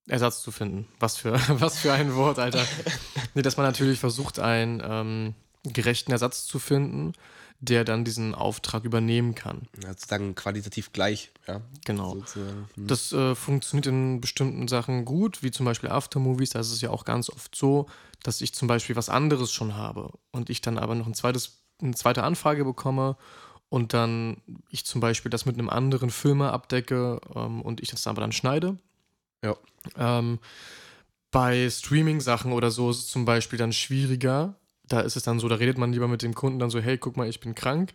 Ersatz 0.08 0.42
zu 0.42 0.50
finden. 0.50 0.86
Was 1.00 1.16
für, 1.16 1.32
was 1.60 1.78
für 1.78 1.92
ein 1.92 2.14
Wort, 2.14 2.38
Alter. 2.38 2.64
nee, 3.34 3.42
dass 3.42 3.56
man 3.56 3.66
natürlich 3.66 3.98
versucht, 3.98 4.38
einen 4.38 4.82
ähm, 4.84 5.34
gerechten 5.64 6.12
Ersatz 6.12 6.46
zu 6.46 6.58
finden, 6.58 7.14
der 7.60 7.84
dann 7.84 8.04
diesen 8.04 8.34
Auftrag 8.34 8.84
übernehmen 8.84 9.34
kann. 9.34 9.68
Ja, 9.82 9.90
sozusagen 9.90 10.34
qualitativ 10.34 10.92
gleich, 10.92 11.32
ja. 11.46 11.62
Genau. 11.84 12.16
Hm. 12.34 12.86
Das 12.86 13.12
äh, 13.12 13.34
funktioniert 13.34 13.86
in 13.86 14.20
bestimmten 14.20 14.68
Sachen 14.68 15.04
gut, 15.04 15.42
wie 15.42 15.50
zum 15.50 15.64
Beispiel 15.64 15.90
Aftermovies. 15.90 16.50
Da 16.50 16.60
ist 16.60 16.72
es 16.72 16.80
ja 16.80 16.90
auch 16.90 17.04
ganz 17.04 17.30
oft 17.30 17.54
so, 17.54 17.86
dass 18.22 18.40
ich 18.40 18.54
zum 18.54 18.68
Beispiel 18.68 18.96
was 18.96 19.08
anderes 19.08 19.52
schon 19.52 19.76
habe 19.76 20.10
und 20.30 20.50
ich 20.50 20.60
dann 20.60 20.78
aber 20.78 20.94
noch 20.94 21.06
ein 21.06 21.14
zweites, 21.14 21.62
eine 21.80 21.94
zweite 21.94 22.22
Anfrage 22.22 22.64
bekomme 22.64 23.16
und 23.68 23.94
dann 23.94 24.42
ich 24.68 24.84
zum 24.84 25.00
Beispiel 25.00 25.30
das 25.30 25.46
mit 25.46 25.58
einem 25.58 25.70
anderen 25.70 26.10
Filmer 26.10 26.52
abdecke 26.52 27.20
ähm, 27.34 27.62
und 27.62 27.80
ich 27.80 27.90
das 27.90 28.06
aber 28.06 28.20
dann 28.20 28.32
schneide. 28.32 28.78
Ja. 29.44 29.56
Ähm, 29.96 30.38
bei 31.30 31.68
Streaming-Sachen 31.70 32.52
oder 32.52 32.70
so 32.70 32.90
ist 32.90 32.98
es 32.98 33.06
zum 33.08 33.24
Beispiel 33.24 33.58
dann 33.58 33.72
schwieriger. 33.72 34.54
Da 34.86 35.00
ist 35.00 35.16
es 35.16 35.22
dann 35.22 35.38
so, 35.40 35.48
da 35.48 35.56
redet 35.56 35.78
man 35.78 35.92
lieber 35.92 36.08
mit 36.08 36.22
dem 36.22 36.34
Kunden 36.34 36.58
dann 36.58 36.70
so, 36.70 36.80
hey, 36.80 36.98
guck 36.98 37.16
mal, 37.16 37.28
ich 37.28 37.40
bin 37.40 37.54
krank. 37.54 37.92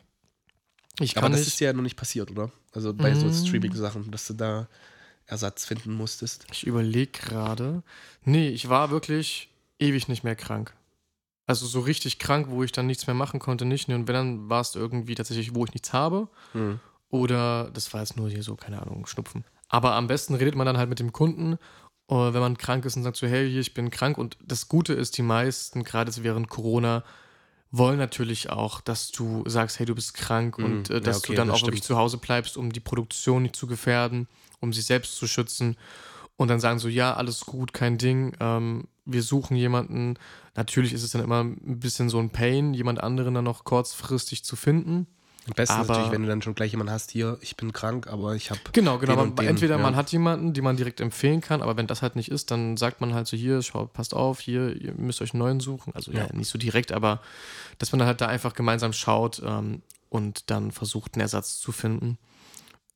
Ich 1.00 1.16
Aber 1.18 1.26
kann 1.26 1.32
das 1.32 1.42
nicht. 1.42 1.50
ist 1.50 1.60
ja 1.60 1.72
noch 1.74 1.82
nicht 1.84 1.96
passiert, 1.96 2.32
oder? 2.32 2.52
Also 2.74 2.94
bei 2.94 3.14
so 3.16 3.28
Mm. 3.28 3.34
Streaming-Sachen, 3.34 4.12
dass 4.12 4.28
du 4.28 4.34
da 4.34 4.68
Ersatz 5.26 5.66
finden 5.66 5.94
musstest. 5.94 6.46
Ich 6.52 6.66
überlege 6.66 7.12
gerade. 7.12 7.84
Nee, 8.24 8.50
ich 8.50 8.68
war 8.70 8.90
wirklich 8.92 9.50
ewig 9.80 10.08
nicht 10.08 10.24
mehr 10.24 10.36
krank. 10.36 10.74
Also 11.46 11.66
so 11.66 11.80
richtig 11.80 12.20
krank, 12.20 12.48
wo 12.50 12.64
ich 12.64 12.72
dann 12.72 12.88
nichts 12.88 13.08
mehr 13.08 13.14
machen 13.14 13.40
konnte, 13.40 13.66
nicht. 13.66 13.88
Nee, 13.88 13.96
Und 13.96 14.08
wenn, 14.08 14.16
dann 14.16 14.50
war 14.50 14.62
es 14.62 14.76
irgendwie 14.76 15.16
tatsächlich, 15.16 15.56
wo 15.56 15.64
ich 15.66 15.74
nichts 15.74 15.94
habe. 15.94 16.28
Hm. 16.52 16.80
Oder 17.10 17.72
das 17.74 17.92
war 17.94 18.02
jetzt 18.02 18.18
nur 18.18 18.30
hier 18.30 18.44
so, 18.44 18.56
keine 18.56 18.82
Ahnung, 18.82 19.06
Schnupfen. 19.08 19.46
Aber 19.70 19.94
am 19.96 20.08
besten 20.08 20.36
redet 20.36 20.56
man 20.56 20.66
dann 20.66 20.78
halt 20.78 20.90
mit 20.90 21.00
dem 21.00 21.14
Kunden, 21.14 21.54
äh, 22.10 22.16
wenn 22.16 22.42
man 22.42 22.58
krank 22.58 22.86
ist 22.86 22.96
und 22.98 23.04
sagt 23.04 23.18
so, 23.18 23.28
hey, 23.28 23.50
hier, 23.50 23.62
ich 23.62 23.74
bin 23.74 23.92
krank. 23.92 24.18
Und 24.18 24.38
das 24.44 24.68
Gute 24.68 24.94
ist, 24.94 25.18
die 25.18 25.22
meisten, 25.24 25.84
gerade 25.84 26.12
während 26.24 26.50
Corona, 26.50 27.04
wollen 27.72 28.00
natürlich 28.00 28.50
auch, 28.50 28.82
dass 28.82 29.12
du 29.12 29.44
sagst, 29.48 29.78
hey, 29.78 29.86
du 29.86 29.94
bist 29.94 30.16
krank 30.16 30.58
Mhm. 30.58 30.66
und 30.66 30.90
äh, 30.90 30.94
Ja, 30.96 31.00
dass 31.02 31.20
okay, 31.20 31.28
du 31.28 31.34
dann 31.36 31.48
das 31.50 31.58
auch 31.58 31.62
wirklich 31.68 31.84
stimmt. 31.84 31.96
zu 31.96 31.98
Hause 31.98 32.18
bleibst, 32.18 32.58
um 32.58 32.72
die 32.72 32.80
Produktion 32.80 33.44
nicht 33.44 33.56
zu 33.56 33.68
gefährden, 33.68 34.28
um 34.60 34.74
sich 34.74 34.86
selbst 34.86 35.16
zu 35.18 35.28
schützen. 35.28 35.78
Und 36.36 36.48
dann 36.48 36.60
sagen 36.60 36.80
so, 36.80 36.88
ja, 36.88 37.14
alles 37.14 37.42
gut, 37.42 37.74
kein 37.74 37.98
Ding, 37.98 38.36
ähm, 38.40 38.88
wir 39.06 39.22
suchen 39.22 39.56
jemanden. 39.56 40.16
Natürlich 40.56 40.94
ist 40.94 41.04
es 41.04 41.12
dann 41.12 41.24
immer 41.24 41.42
ein 41.44 41.80
bisschen 41.80 42.10
so 42.10 42.18
ein 42.20 42.30
Pain, 42.32 42.74
jemand 42.74 43.04
anderen 43.04 43.34
dann 43.36 43.44
noch 43.44 43.66
kurzfristig 43.66 44.44
zu 44.44 44.56
finden. 44.56 45.06
Am 45.50 45.56
besten 45.56 45.74
Aber- 45.76 45.88
natürlich, 45.94 46.12
wenn 46.12 46.22
du 46.22 46.28
dann 46.28 46.42
schon 46.42 46.56
gleich 46.56 46.72
jemanden 46.72 46.94
hast, 46.94 47.12
hier, 47.12 47.38
ich 47.42 47.56
bin 47.58 47.74
krank, 47.74 48.08
aber 48.08 48.36
ich 48.36 48.50
habe. 48.52 48.60
Genau, 48.72 48.98
genau. 49.00 49.26
Den 49.26 49.36
den, 49.36 49.48
entweder 49.48 49.78
ja. 49.78 49.82
man 49.82 49.96
hat 49.96 50.12
jemanden, 50.12 50.54
den 50.54 50.64
man 50.64 50.78
direkt 50.78 51.02
empfehlen 51.02 51.42
kann, 51.42 51.62
aber 51.62 51.76
wenn 51.78 51.88
das 51.88 52.02
halt 52.02 52.16
nicht 52.16 52.30
ist, 52.30 52.52
dann 52.52 52.78
sagt 52.78 53.02
man 53.02 53.14
halt 53.14 53.28
so, 53.28 53.36
hier, 53.36 53.62
schau, 53.62 53.86
passt 53.86 54.14
auf, 54.14 54.40
hier, 54.40 54.76
ihr 54.76 54.94
müsst 54.94 55.22
euch 55.22 55.34
einen 55.34 55.40
neuen 55.40 55.60
suchen. 55.60 55.94
Also 55.96 56.12
ja, 56.12 56.28
Ja. 56.28 56.34
nicht 56.34 56.50
so 56.50 56.58
direkt, 56.58 56.92
aber 56.92 57.22
dass 57.80 57.92
man 57.92 58.00
dann 58.00 58.08
halt 58.08 58.22
da 58.22 58.28
einfach 58.28 58.54
gemeinsam 58.54 58.94
schaut 58.94 59.42
ähm, 59.46 59.82
und 60.10 60.50
dann 60.50 60.72
versucht, 60.72 61.16
einen 61.16 61.22
Ersatz 61.22 61.60
zu 61.60 61.72
finden. 61.72 62.18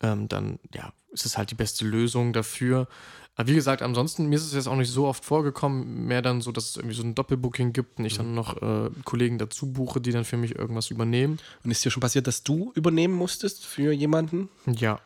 Ähm, 0.01 0.27
dann, 0.27 0.59
ja, 0.73 0.91
ist 1.11 1.25
es 1.25 1.37
halt 1.37 1.49
die 1.51 1.55
beste 1.55 1.85
Lösung 1.85 2.33
dafür. 2.33 2.87
Aber 3.35 3.47
wie 3.49 3.55
gesagt, 3.55 3.81
ansonsten, 3.81 4.27
mir 4.27 4.35
ist 4.35 4.45
es 4.45 4.53
jetzt 4.53 4.67
auch 4.67 4.75
nicht 4.75 4.91
so 4.91 5.07
oft 5.07 5.25
vorgekommen, 5.25 6.05
mehr 6.05 6.21
dann 6.21 6.41
so, 6.41 6.51
dass 6.51 6.69
es 6.69 6.77
irgendwie 6.77 6.95
so 6.95 7.01
ein 7.03 7.15
Doppelbooking 7.15 7.73
gibt 7.73 7.97
und 7.97 8.05
ich 8.05 8.15
dann 8.15 8.35
noch 8.35 8.61
äh, 8.61 8.89
Kollegen 9.05 9.39
dazu 9.39 9.71
buche, 9.71 9.99
die 9.99 10.11
dann 10.11 10.23
für 10.23 10.37
mich 10.37 10.55
irgendwas 10.55 10.91
übernehmen. 10.91 11.39
Und 11.63 11.71
ist 11.71 11.83
dir 11.83 11.89
schon 11.89 12.01
passiert, 12.01 12.27
dass 12.27 12.43
du 12.43 12.71
übernehmen 12.75 13.15
musstest 13.15 13.65
für 13.65 13.91
jemanden? 13.91 14.49
Ja, 14.67 14.99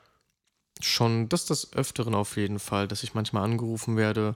schon 0.82 1.30
das 1.30 1.46
des 1.46 1.74
Öfteren 1.74 2.16
auf 2.16 2.36
jeden 2.38 2.60
Fall, 2.60 2.88
dass 2.88 3.04
ich 3.04 3.14
manchmal 3.14 3.44
angerufen 3.44 3.96
werde, 3.96 4.36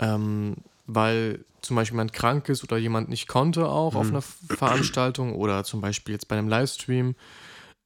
ähm, 0.00 0.56
weil 0.86 1.44
zum 1.62 1.76
Beispiel 1.76 1.94
jemand 1.94 2.12
krank 2.12 2.48
ist 2.48 2.62
oder 2.64 2.76
jemand 2.76 3.08
nicht 3.08 3.28
konnte 3.28 3.68
auch 3.68 3.94
auf 3.94 4.08
Mhm. 4.08 4.16
einer 4.16 4.22
Veranstaltung 4.22 5.34
oder 5.34 5.64
zum 5.64 5.80
Beispiel 5.80 6.14
jetzt 6.14 6.28
bei 6.28 6.36
einem 6.36 6.48
Livestream. 6.48 7.14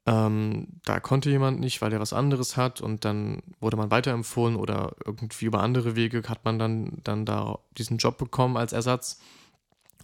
Ähm, 0.08 0.68
da 0.86 1.00
konnte 1.00 1.28
jemand 1.28 1.60
nicht, 1.60 1.82
weil 1.82 1.92
er 1.92 2.00
was 2.00 2.14
anderes 2.14 2.56
hat 2.56 2.80
und 2.80 3.04
dann 3.04 3.42
wurde 3.60 3.76
man 3.76 3.90
weiterempfohlen 3.90 4.56
oder 4.56 4.96
irgendwie 5.04 5.44
über 5.44 5.60
andere 5.60 5.96
Wege 5.96 6.22
hat 6.26 6.46
man 6.46 6.58
dann, 6.58 6.96
dann 7.04 7.26
da 7.26 7.58
diesen 7.76 7.98
Job 7.98 8.16
bekommen 8.16 8.56
als 8.56 8.72
Ersatz. 8.72 9.20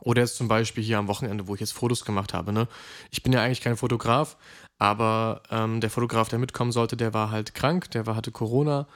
Oder 0.01 0.21
jetzt 0.21 0.37
zum 0.37 0.47
Beispiel 0.47 0.85
hier 0.85 0.99
am 0.99 1.09
Wochenende, 1.09 1.47
wo 1.49 1.55
ich 1.55 1.61
jetzt 1.63 1.73
Fotos 1.73 2.05
gemacht 2.05 2.35
habe. 2.35 2.53
Ne? 2.53 2.69
Ich 3.11 3.23
bin 3.23 3.33
ja 3.33 3.43
eigentlich 3.43 3.63
kein 3.63 3.79
Fotograf, 3.79 4.37
aber 4.79 5.43
ähm, 5.51 5.81
der 5.81 5.89
Fotograf, 5.89 6.29
der 6.29 6.39
mitkommen 6.39 6.73
sollte, 6.73 6.99
der 6.99 7.15
war 7.15 7.31
halt 7.31 7.55
krank, 7.55 7.91
der 7.93 8.05
war, 8.05 8.15
hatte 8.15 8.31
Corona. 8.31 8.87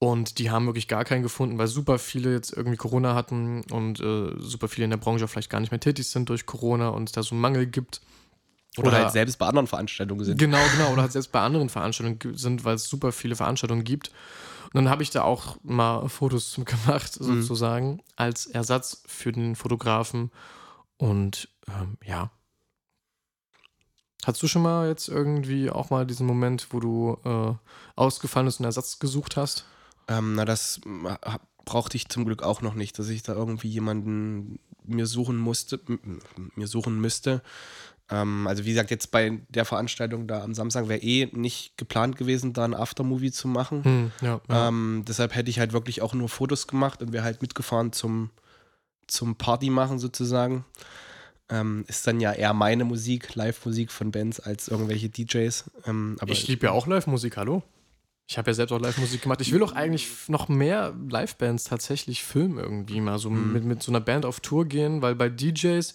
Und 0.00 0.40
die 0.40 0.50
haben 0.50 0.66
wirklich 0.66 0.88
gar 0.88 1.04
keinen 1.04 1.22
gefunden, 1.22 1.58
weil 1.58 1.68
super 1.68 2.00
viele 2.00 2.32
jetzt 2.32 2.52
irgendwie 2.56 2.78
Corona 2.78 3.14
hatten 3.14 3.62
und 3.70 4.00
äh, 4.00 4.32
super 4.38 4.66
viele 4.66 4.86
in 4.86 4.90
der 4.90 4.96
Branche 4.96 5.28
vielleicht 5.28 5.50
gar 5.50 5.60
nicht 5.60 5.70
mehr 5.70 5.78
tätig 5.78 6.08
sind 6.08 6.28
durch 6.28 6.46
Corona 6.46 6.88
und 6.88 7.10
es 7.10 7.12
da 7.12 7.22
so 7.22 7.36
einen 7.36 7.42
Mangel 7.42 7.66
gibt. 7.66 8.00
Oder, 8.78 8.88
oder, 8.88 8.98
halt 8.98 9.12
selbst 9.12 9.38
bei 9.38 9.46
anderen 9.46 9.66
Veranstaltungen 9.66 10.24
sind. 10.24 10.38
Genau, 10.38 10.60
genau. 10.72 10.92
Oder 10.92 11.02
halt 11.02 11.12
selbst 11.12 11.30
bei 11.30 11.40
anderen 11.40 11.68
Veranstaltungen 11.68 12.36
sind, 12.36 12.64
weil 12.64 12.74
es 12.74 12.84
super 12.84 13.12
viele 13.12 13.36
Veranstaltungen 13.36 13.84
gibt. 13.84 14.10
Und 14.72 14.76
dann 14.76 14.88
habe 14.88 15.02
ich 15.02 15.10
da 15.10 15.22
auch 15.22 15.56
mal 15.62 16.08
Fotos 16.08 16.58
gemacht, 16.64 17.20
mhm. 17.20 17.42
sozusagen, 17.42 17.90
mhm. 17.90 18.00
als 18.16 18.46
Ersatz 18.46 19.02
für 19.06 19.32
den 19.32 19.56
Fotografen. 19.56 20.30
Und 20.96 21.48
ähm, 21.68 21.98
ja. 22.04 22.30
Hast 24.24 24.42
du 24.42 24.46
schon 24.46 24.62
mal 24.62 24.88
jetzt 24.88 25.08
irgendwie 25.08 25.68
auch 25.68 25.90
mal 25.90 26.06
diesen 26.06 26.26
Moment, 26.26 26.68
wo 26.70 26.80
du 26.80 27.18
äh, 27.24 27.54
ausgefallen 27.96 28.46
bist 28.46 28.60
und 28.60 28.66
Ersatz 28.66 29.00
gesucht 29.00 29.36
hast? 29.36 29.66
Ähm, 30.08 30.34
na, 30.36 30.44
das 30.44 30.80
brauchte 31.64 31.96
ich 31.96 32.08
zum 32.08 32.24
Glück 32.24 32.42
auch 32.42 32.62
noch 32.62 32.74
nicht, 32.74 32.98
dass 32.98 33.08
ich 33.08 33.22
da 33.22 33.34
irgendwie 33.34 33.68
jemanden 33.68 34.60
mir 34.84 35.06
suchen 35.06 35.36
musste, 35.36 35.80
mir 36.54 36.66
suchen 36.66 37.00
müsste. 37.00 37.42
Ähm, 38.12 38.46
also 38.46 38.64
wie 38.64 38.70
gesagt, 38.70 38.90
jetzt 38.90 39.10
bei 39.10 39.40
der 39.48 39.64
Veranstaltung 39.64 40.26
da 40.26 40.42
am 40.42 40.54
Samstag 40.54 40.88
wäre 40.88 41.00
eh 41.00 41.30
nicht 41.32 41.78
geplant 41.78 42.16
gewesen, 42.16 42.52
da 42.52 42.64
ein 42.64 42.74
Aftermovie 42.74 43.32
zu 43.32 43.48
machen. 43.48 43.84
Hm, 43.84 44.12
ja, 44.20 44.40
ja. 44.48 44.68
Ähm, 44.68 45.04
deshalb 45.08 45.34
hätte 45.34 45.48
ich 45.48 45.58
halt 45.58 45.72
wirklich 45.72 46.02
auch 46.02 46.12
nur 46.12 46.28
Fotos 46.28 46.66
gemacht 46.66 47.00
und 47.02 47.12
wäre 47.12 47.24
halt 47.24 47.40
mitgefahren 47.40 47.92
zum, 47.92 48.30
zum 49.06 49.36
Party 49.36 49.70
machen 49.70 49.98
sozusagen. 49.98 50.66
Ähm, 51.48 51.84
ist 51.88 52.06
dann 52.06 52.20
ja 52.20 52.32
eher 52.32 52.52
meine 52.52 52.84
Musik, 52.84 53.34
Live-Musik 53.34 53.90
von 53.90 54.10
Bands 54.12 54.40
als 54.40 54.68
irgendwelche 54.68 55.08
DJs. 55.08 55.70
Ähm, 55.86 56.16
ich 56.26 56.46
liebe 56.48 56.66
ja 56.66 56.72
auch 56.72 56.86
Live-Musik, 56.86 57.38
hallo? 57.38 57.62
Ich 58.28 58.38
habe 58.38 58.50
ja 58.50 58.54
selbst 58.54 58.72
auch 58.72 58.80
Live-Musik 58.80 59.22
gemacht. 59.22 59.40
Ich 59.40 59.52
will 59.52 59.62
auch 59.62 59.72
eigentlich 59.72 60.08
noch 60.28 60.48
mehr 60.48 60.94
Live-Bands 61.10 61.64
tatsächlich 61.64 62.22
filmen 62.22 62.58
irgendwie 62.58 63.00
mal, 63.00 63.18
so 63.18 63.30
mhm. 63.30 63.52
mit, 63.52 63.64
mit 63.64 63.82
so 63.82 63.90
einer 63.90 64.00
Band 64.00 64.24
auf 64.26 64.40
Tour 64.40 64.66
gehen, 64.66 65.02
weil 65.02 65.14
bei 65.14 65.28
DJs, 65.28 65.94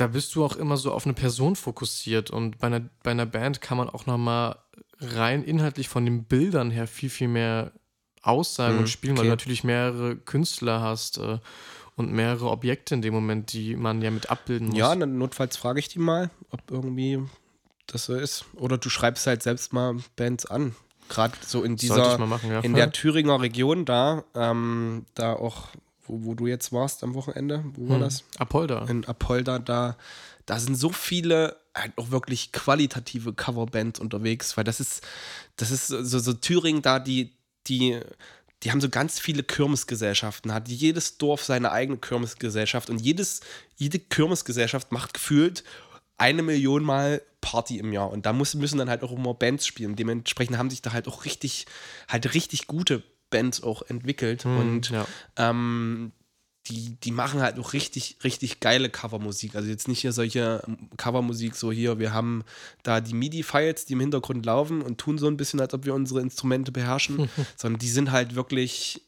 da 0.00 0.06
bist 0.06 0.34
du 0.34 0.44
auch 0.44 0.56
immer 0.56 0.76
so 0.76 0.92
auf 0.92 1.04
eine 1.04 1.14
Person 1.14 1.56
fokussiert 1.56 2.30
und 2.30 2.58
bei 2.58 2.68
einer, 2.68 2.80
bei 3.02 3.10
einer 3.10 3.26
Band 3.26 3.60
kann 3.60 3.76
man 3.76 3.90
auch 3.90 4.06
noch 4.06 4.18
mal 4.18 4.56
rein 4.98 5.42
inhaltlich 5.42 5.88
von 5.88 6.04
den 6.04 6.24
Bildern 6.24 6.70
her 6.70 6.86
viel, 6.86 7.10
viel 7.10 7.28
mehr 7.28 7.72
aussagen 8.22 8.74
mhm, 8.74 8.80
und 8.80 8.88
spielen, 8.88 9.12
okay. 9.12 9.20
weil 9.20 9.26
du 9.26 9.30
natürlich 9.30 9.64
mehrere 9.64 10.16
Künstler 10.16 10.80
hast 10.80 11.18
äh, 11.18 11.38
und 11.96 12.12
mehrere 12.12 12.50
Objekte 12.50 12.94
in 12.94 13.02
dem 13.02 13.14
Moment, 13.14 13.52
die 13.52 13.76
man 13.76 14.02
ja 14.02 14.10
mit 14.10 14.30
abbilden 14.30 14.68
muss. 14.68 14.78
Ja, 14.78 14.94
dann 14.94 15.18
notfalls 15.18 15.56
frage 15.56 15.80
ich 15.80 15.88
die 15.88 15.98
mal, 15.98 16.30
ob 16.50 16.70
irgendwie 16.70 17.22
das 17.86 18.04
so 18.06 18.14
ist. 18.14 18.44
Oder 18.54 18.78
du 18.78 18.88
schreibst 18.88 19.26
halt 19.26 19.42
selbst 19.42 19.72
mal 19.72 19.96
Bands 20.16 20.46
an 20.46 20.74
gerade 21.10 21.34
so 21.44 21.62
in 21.62 21.76
dieser, 21.76 22.16
machen, 22.18 22.50
ja, 22.50 22.60
in 22.60 22.74
der 22.74 22.92
Thüringer 22.92 23.42
Region 23.42 23.84
da, 23.84 24.24
ähm, 24.34 25.04
da 25.14 25.34
auch, 25.34 25.68
wo, 26.10 26.24
wo, 26.24 26.34
du 26.34 26.46
jetzt 26.46 26.72
warst 26.72 27.04
am 27.04 27.14
Wochenende, 27.14 27.64
wo 27.74 27.82
hm. 27.82 27.88
war 27.90 27.98
das? 27.98 28.24
Apolda. 28.38 28.86
In 28.86 29.04
Apolda, 29.04 29.58
da, 29.58 29.96
da 30.46 30.58
sind 30.58 30.74
so 30.74 30.90
viele 30.90 31.56
halt 31.74 31.92
auch 31.96 32.10
wirklich 32.10 32.52
qualitative 32.52 33.32
Coverbands 33.32 34.00
unterwegs, 34.00 34.56
weil 34.56 34.64
das 34.64 34.80
ist, 34.80 35.06
das 35.56 35.70
ist 35.70 35.86
so, 35.86 36.18
so 36.18 36.32
Thüringen 36.32 36.82
da, 36.82 36.98
die, 36.98 37.32
die, 37.68 38.00
die 38.62 38.70
haben 38.70 38.80
so 38.80 38.88
ganz 38.88 39.20
viele 39.20 39.42
Kirmesgesellschaften, 39.42 40.52
hat 40.52 40.68
jedes 40.68 41.18
Dorf 41.18 41.44
seine 41.44 41.70
eigene 41.70 41.98
Kirmesgesellschaft 41.98 42.90
und 42.90 43.00
jedes, 43.00 43.40
jede 43.76 43.98
Kirmesgesellschaft 43.98 44.92
macht 44.92 45.14
gefühlt 45.14 45.64
eine 46.18 46.42
Million 46.42 46.82
Mal 46.82 47.22
Party 47.40 47.78
im 47.78 47.92
Jahr. 47.92 48.10
Und 48.10 48.26
da 48.26 48.34
muss, 48.34 48.54
müssen 48.54 48.78
dann 48.78 48.90
halt 48.90 49.02
auch 49.02 49.12
immer 49.12 49.32
Bands 49.32 49.66
spielen. 49.66 49.96
Dementsprechend 49.96 50.58
haben 50.58 50.68
sich 50.68 50.82
da 50.82 50.92
halt 50.92 51.08
auch 51.08 51.24
richtig, 51.24 51.66
halt 52.08 52.34
richtig 52.34 52.66
gute 52.66 53.02
Bands 53.30 53.62
auch 53.62 53.82
entwickelt. 53.82 54.44
Hm, 54.44 54.58
und 54.58 54.90
ja. 54.90 55.06
ähm, 55.36 56.12
die, 56.66 56.96
die 57.00 57.10
machen 57.10 57.40
halt 57.40 57.58
auch 57.58 57.72
richtig, 57.72 58.18
richtig 58.22 58.60
geile 58.60 58.90
Covermusik. 58.90 59.54
Also 59.54 59.68
jetzt 59.68 59.88
nicht 59.88 60.00
hier 60.00 60.12
solche 60.12 60.62
Covermusik, 60.96 61.54
so 61.54 61.72
hier, 61.72 61.98
wir 61.98 62.12
haben 62.12 62.44
da 62.82 63.00
die 63.00 63.14
MIDI-Files, 63.14 63.86
die 63.86 63.94
im 63.94 64.00
Hintergrund 64.00 64.44
laufen 64.44 64.82
und 64.82 64.98
tun 64.98 65.18
so 65.18 65.26
ein 65.26 65.36
bisschen, 65.36 65.60
als 65.60 65.74
ob 65.74 65.84
wir 65.84 65.94
unsere 65.94 66.20
Instrumente 66.20 66.70
beherrschen, 66.70 67.28
sondern 67.56 67.78
die 67.78 67.88
sind 67.88 68.12
halt 68.12 68.34
wirklich 68.34 69.02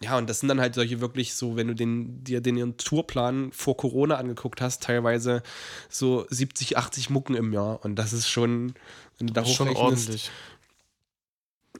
ja, 0.00 0.18
und 0.18 0.28
das 0.28 0.40
sind 0.40 0.48
dann 0.48 0.60
halt 0.60 0.74
solche 0.74 1.00
wirklich 1.00 1.34
so, 1.34 1.56
wenn 1.56 1.68
du 1.68 1.74
den, 1.74 2.24
dir 2.24 2.40
den 2.40 2.56
ihren 2.56 2.76
Tourplan 2.76 3.52
vor 3.52 3.76
Corona 3.76 4.16
angeguckt 4.16 4.60
hast, 4.60 4.82
teilweise 4.82 5.42
so 5.88 6.26
70, 6.28 6.76
80 6.76 7.10
Mucken 7.10 7.34
im 7.34 7.52
Jahr. 7.52 7.82
Und 7.84 7.96
das 7.96 8.12
ist 8.12 8.28
schon, 8.28 8.74
wenn 9.18 9.28
du 9.28 9.32
da 9.32 9.46
schon 9.46 9.68
ordentlich. 9.68 10.30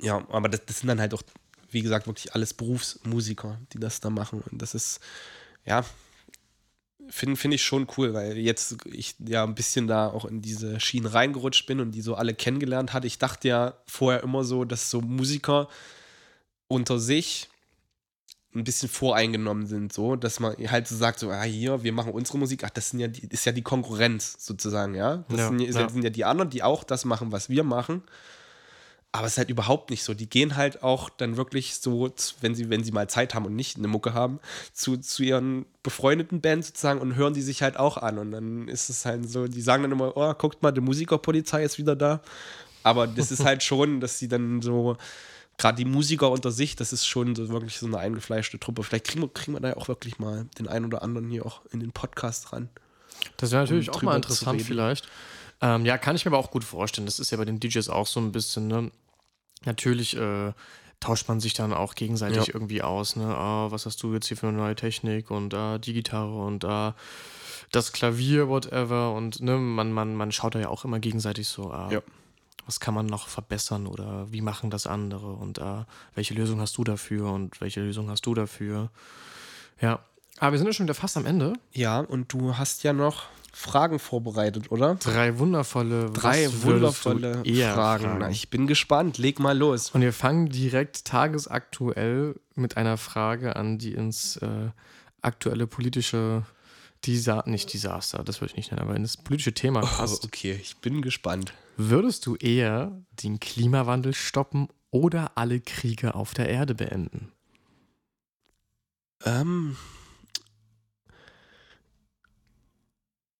Ja, 0.01 0.25
aber 0.31 0.49
das, 0.49 0.65
das 0.65 0.79
sind 0.79 0.89
dann 0.89 1.01
halt 1.01 1.13
auch, 1.13 1.23
wie 1.75 1.83
gesagt, 1.83 2.07
wirklich 2.07 2.35
alles 2.35 2.55
Berufsmusiker, 2.55 3.61
die 3.73 3.79
das 3.79 4.01
da 4.01 4.09
machen. 4.09 4.43
Und 4.51 4.63
das 4.63 4.75
ist, 4.75 5.01
ja, 5.67 5.85
finde 7.11 7.37
find 7.37 7.55
ich 7.55 7.63
schon 7.63 7.87
cool, 7.97 8.15
weil 8.15 8.39
jetzt 8.39 8.77
ich 8.87 9.17
ja 9.19 9.45
ein 9.45 9.55
bisschen 9.55 9.87
da 9.87 10.09
auch 10.09 10.25
in 10.25 10.41
diese 10.41 10.81
Schienen 10.81 11.07
reingerutscht 11.07 11.67
bin 11.67 11.81
und 11.81 11.93
die 11.93 12.01
so 12.01 12.15
alle 12.15 12.35
kennengelernt 12.35 12.93
hatte. 12.93 13.07
Ich 13.07 13.19
dachte 13.19 13.49
ja 13.49 13.75
vorher 13.87 14.23
immer 14.23 14.45
so, 14.45 14.65
dass 14.65 14.91
so 14.91 15.01
Musiker 15.01 15.69
unter 16.69 16.99
sich 16.99 17.49
ein 18.55 18.65
bisschen 18.65 18.89
voreingenommen 18.89 19.67
sind, 19.67 19.93
so, 19.93 20.15
dass 20.15 20.39
man 20.39 20.55
halt 20.71 20.87
so 20.87 20.95
sagt, 20.95 21.19
so, 21.19 21.29
ah, 21.31 21.43
hier, 21.43 21.83
wir 21.83 21.93
machen 21.93 22.13
unsere 22.13 22.39
Musik, 22.39 22.63
ach, 22.63 22.71
das 22.71 22.91
sind 22.91 23.01
ja 23.01 23.09
die, 23.09 23.27
ist 23.27 23.45
ja 23.45 23.53
die 23.53 23.63
Konkurrenz 23.63 24.37
sozusagen, 24.39 24.95
ja. 24.95 25.25
Das 25.29 25.39
ja, 25.39 25.49
sind, 25.49 25.61
ja. 25.61 25.89
sind 25.89 26.05
ja 26.05 26.11
die 26.11 26.25
anderen, 26.25 26.51
die 26.51 26.63
auch 26.63 26.85
das 26.85 27.05
machen, 27.05 27.33
was 27.33 27.49
wir 27.49 27.65
machen. 27.65 28.05
Aber 29.15 29.29
es 29.29 29.35
ist 29.35 29.39
halt 29.39 29.51
überhaupt 29.51 29.91
nicht 29.91 30.03
so. 30.03 30.13
Die 30.13 30.29
gehen 30.29 30.57
halt 30.57 30.83
auch 30.83 31.09
dann 31.09 31.37
wirklich 31.37 31.77
so, 31.77 32.13
wenn 32.41 32.57
sie, 32.57 32.69
wenn 32.69 32.83
sie 32.83 32.91
mal 32.91 33.09
Zeit 33.09 33.33
haben 33.33 33.47
und 33.47 33.55
nicht 33.55 33.79
eine 33.79 33.87
Mucke 33.87 34.13
haben, 34.13 34.41
zu, 34.73 34.97
zu 34.97 35.23
ihren 35.23 35.67
befreundeten 35.85 36.41
Bands 36.41 36.67
sozusagen 36.67 37.01
und 37.01 37.15
hören 37.15 37.33
die 37.33 37.41
sich 37.41 37.63
halt 37.63 37.77
auch 37.77 37.97
an. 37.97 38.19
Und 38.19 38.33
dann 38.33 38.67
ist 38.67 38.91
es 38.91 39.05
halt 39.05 39.31
so, 39.31 39.47
die 39.47 39.61
sagen 39.61 39.85
dann 39.85 39.93
immer, 39.93 40.17
oh, 40.17 40.35
guckt 40.35 40.65
mal, 40.65 40.73
die 40.73 40.81
Musikerpolizei 40.81 41.63
ist 41.63 41.79
wieder 41.79 41.95
da. 41.95 42.23
Aber 42.83 43.07
das 43.07 43.31
ist 43.31 43.45
halt 43.45 43.63
schon, 43.63 44.01
dass 44.01 44.19
sie 44.19 44.27
dann 44.27 44.63
so, 44.63 44.97
gerade 45.59 45.77
die 45.77 45.85
Musiker 45.85 46.33
unter 46.33 46.51
sich, 46.51 46.75
das 46.75 46.93
ist 46.93 47.07
schon 47.07 47.37
so 47.37 47.51
wirklich 47.51 47.79
so 47.79 47.87
eine 47.87 47.99
eingefleischte 47.99 48.59
Truppe. 48.59 48.83
Vielleicht 48.83 49.07
kriegen 49.07 49.23
wir, 49.23 49.29
kriegen 49.29 49.53
wir 49.53 49.61
da 49.61 49.69
ja 49.69 49.77
auch 49.77 49.87
wirklich 49.87 50.19
mal 50.19 50.47
den 50.59 50.67
einen 50.67 50.87
oder 50.87 51.05
anderen 51.05 51.31
hier 51.31 51.47
auch 51.47 51.61
in 51.71 51.79
den 51.79 51.93
Podcast 51.93 52.53
ran. 52.53 52.69
Das 53.37 53.53
wäre 53.53 53.63
natürlich 53.63 53.91
um 53.91 53.95
auch 53.95 54.03
mal 54.03 54.17
interessant, 54.17 54.61
vielleicht. 54.61 55.07
Ähm, 55.61 55.87
ja, 55.87 55.99
kann 55.99 56.17
ich 56.17 56.25
mir 56.25 56.33
aber 56.33 56.39
auch 56.39 56.51
gut 56.51 56.65
vorstellen. 56.65 57.07
Das 57.07 57.21
ist 57.21 57.31
ja 57.31 57.39
bei 57.39 57.45
den 57.45 57.61
DJs 57.61 57.89
auch 57.89 58.09
so 58.09 58.19
ein 58.19 58.33
bisschen, 58.33 58.67
ne? 58.67 58.91
Natürlich 59.65 60.17
äh, 60.17 60.53
tauscht 61.01 61.29
man 61.29 61.41
sich 61.41 61.55
dann 61.55 61.73
auch 61.73 61.95
gegenseitig 61.95 62.47
ja. 62.47 62.55
irgendwie 62.55 62.83
aus, 62.83 63.17
ne? 63.17 63.27
Ah, 63.27 63.71
was 63.71 63.87
hast 63.87 64.03
du 64.03 64.15
jetzt 64.15 64.27
hier 64.27 64.37
für 64.37 64.49
eine 64.49 64.57
neue 64.57 64.75
Technik 64.75 65.31
und 65.31 65.55
ah, 65.55 65.79
die 65.79 65.93
Gitarre 65.93 66.37
und 66.45 66.65
ah, 66.65 66.95
das 67.73 67.93
Klavier, 67.93 68.49
whatever. 68.49 69.13
Und 69.13 69.41
ne, 69.41 69.57
man, 69.57 69.93
man, 69.93 70.15
man 70.15 70.33
schaut 70.33 70.55
da 70.55 70.61
ja 70.61 70.69
auch 70.69 70.85
immer 70.85 71.01
gegenseitig 71.01 71.49
so, 71.49 71.71
ah, 71.71 71.89
ja 71.91 72.01
was 72.67 72.81
kann 72.81 72.95
man 72.95 73.07
noch 73.07 73.29
verbessern 73.29 73.87
oder 73.87 74.31
wie 74.33 74.41
machen 74.41 74.71
das 74.71 74.87
andere 74.87 75.33
und 75.33 75.59
äh, 75.59 75.85
welche 76.15 76.35
Lösung 76.35 76.61
hast 76.61 76.77
du 76.77 76.85
dafür 76.85 77.31
und 77.31 77.61
welche 77.61 77.81
Lösung 77.81 78.11
hast 78.11 78.27
du 78.27 78.35
dafür. 78.35 78.91
Ja, 79.81 80.01
aber 80.39 80.53
wir 80.53 80.59
sind 80.59 80.67
ja 80.67 80.73
schon 80.73 80.87
wieder 80.87 80.95
fast 80.95 81.17
am 81.17 81.27
Ende. 81.27 81.55
Ja, 81.73 82.01
und 82.01 82.33
du 82.33 82.57
hast 82.57 82.83
ja 82.83 82.93
noch 82.93 83.25
Fragen 83.53 83.99
vorbereitet, 83.99 84.73
oder? 84.73 84.97
Drei 84.97 85.39
wundervolle, 85.39 86.11
Drei 86.11 86.49
wundervolle 86.63 87.45
Fragen. 87.45 88.05
Fragen. 88.05 88.31
Ich 88.33 88.51
bin 88.51 88.67
gespannt. 88.67 89.19
Leg 89.19 89.39
mal 89.39 89.57
los. 89.57 89.91
Und 89.91 90.01
wir 90.01 90.13
fangen 90.13 90.49
direkt 90.49 91.05
tagesaktuell 91.05 92.35
mit 92.55 92.77
einer 92.77 92.97
Frage 92.97 93.55
an, 93.55 93.79
die 93.79 93.93
ins 93.93 94.37
äh, 94.39 94.71
aktuelle 95.23 95.67
politische 95.67 96.45
Disa 97.05 97.43
nicht 97.47 97.73
Desaster, 97.73 98.25
das 98.25 98.41
würde 98.41 98.53
ich 98.53 98.57
nicht 98.57 98.71
nennen, 98.71 98.83
aber 98.83 98.97
ins 98.97 99.17
politische 99.17 99.53
Thema 99.53 99.81
oh, 99.83 99.87
passt. 99.87 100.25
Oh, 100.25 100.27
okay, 100.27 100.59
ich 100.61 100.77
bin 100.79 101.03
gespannt. 101.03 101.53
Würdest 101.77 102.27
du 102.27 102.37
eher 102.37 102.93
den 103.23 103.41
Klimawandel 103.41 104.15
stoppen 104.15 104.69
oder 104.91 105.33
alle 105.35 105.61
Kriege 105.61 106.15
auf 106.15 106.35
der 106.35 106.49
Erde 106.49 106.75
beenden? 106.75 107.33
Ähm. 109.25 109.77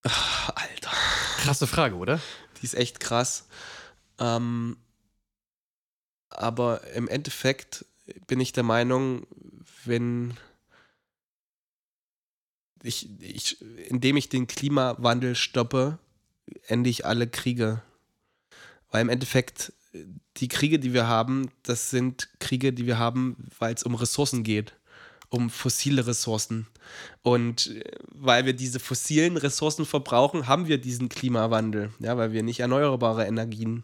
Ach, 0.03 0.51
Alter. 0.55 0.93
Krasse 1.45 1.67
Frage, 1.67 1.97
oder? 1.97 2.23
Die 2.57 2.65
ist 2.65 2.73
echt 2.73 3.01
krass. 3.01 3.47
Ähm, 4.19 4.79
aber 6.31 6.87
im 6.95 7.07
Endeffekt 7.07 7.85
bin 8.27 8.41
ich 8.41 8.53
der 8.53 8.63
Meinung, 8.63 9.27
wenn 9.85 10.39
ich, 12.83 13.11
ich, 13.21 13.61
indem 13.61 14.17
ich 14.17 14.31
den 14.31 14.47
Klimawandel 14.47 15.35
stoppe, 15.35 15.99
ende 16.67 16.89
ich 16.89 17.05
alle 17.05 17.29
Kriege. 17.29 17.83
Weil 18.91 19.03
im 19.03 19.11
Endeffekt 19.11 19.75
die 20.39 20.49
Kriege, 20.49 20.79
die 20.79 20.95
wir 20.95 21.09
haben, 21.09 21.51
das 21.63 21.91
sind 21.91 22.31
Kriege, 22.41 22.73
die 22.73 22.87
wir 22.87 22.99
haben, 22.99 23.37
weil 23.59 23.75
es 23.75 23.83
um 23.83 23.95
Ressourcen 23.95 24.45
geht, 24.45 24.77
um 25.35 25.51
fossile 25.51 26.07
Ressourcen. 26.07 26.67
Und 27.23 27.67
äh, 27.67 27.83
weil 28.11 28.47
wir 28.47 28.53
diese 28.53 28.79
fossilen 28.79 29.37
Ressourcen 29.37 29.85
verbrauchen, 29.85 30.47
haben 30.47 30.69
wir 30.69 30.79
diesen 30.79 31.09
Klimawandel, 31.09 31.91
ja, 31.99 32.17
weil 32.17 32.33
wir 32.33 32.45
nicht 32.45 32.61
erneuerbare 32.61 33.27
Energien 33.27 33.83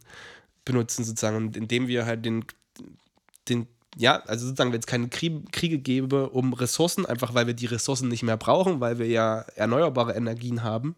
benutzen 0.65 1.05
sozusagen. 1.05 1.37
Und 1.37 1.57
indem 1.57 1.89
wir 1.89 2.07
halt 2.07 2.25
den, 2.25 2.45
den 3.49 3.67
ja, 3.97 4.23
also 4.27 4.47
sozusagen, 4.47 4.73
wenn 4.73 4.79
es 4.79 4.87
keine 4.87 5.09
Krieg, 5.09 5.51
Kriege 5.51 5.79
gäbe 5.79 6.31
um 6.31 6.53
Ressourcen, 6.53 7.05
einfach 7.05 7.35
weil 7.35 7.49
wir 7.49 7.55
die 7.55 7.67
Ressourcen 7.67 8.09
nicht 8.09 8.23
mehr 8.23 8.37
brauchen, 8.37 8.81
weil 8.81 8.99
wir 9.01 9.09
ja 9.09 9.41
erneuerbare 9.57 10.15
Energien 10.15 10.63
haben. 10.63 10.95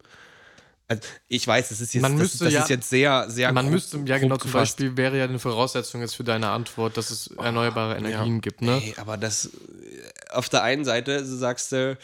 Also 0.97 1.07
ich 1.27 1.47
weiß, 1.47 1.69
das 1.69 1.81
ist 1.81 1.93
jetzt, 1.93 2.01
Man 2.01 2.13
das, 2.13 2.19
müsste 2.21 2.43
das 2.45 2.53
ja- 2.53 2.61
ist 2.63 2.69
jetzt 2.69 2.89
sehr, 2.89 3.29
sehr 3.29 3.51
Man 3.51 3.65
grob- 3.65 3.73
müsste, 3.73 3.97
ja 4.05 4.17
genau, 4.17 4.37
zum 4.37 4.51
gefasst. 4.51 4.77
Beispiel 4.77 4.97
wäre 4.97 5.17
ja 5.17 5.25
eine 5.25 5.39
Voraussetzung 5.39 6.01
jetzt 6.01 6.15
für 6.15 6.23
deine 6.23 6.49
Antwort, 6.49 6.97
dass 6.97 7.09
es 7.09 7.27
erneuerbare 7.37 7.97
Energien 7.97 8.41
gibt, 8.41 8.61
ne? 8.61 8.81
Ey, 8.83 8.95
aber 8.97 9.17
das 9.17 9.49
auf 10.31 10.49
der 10.49 10.63
einen 10.63 10.85
Seite 10.85 11.25
so 11.25 11.37
sagst 11.37 11.71
du, 11.71 11.97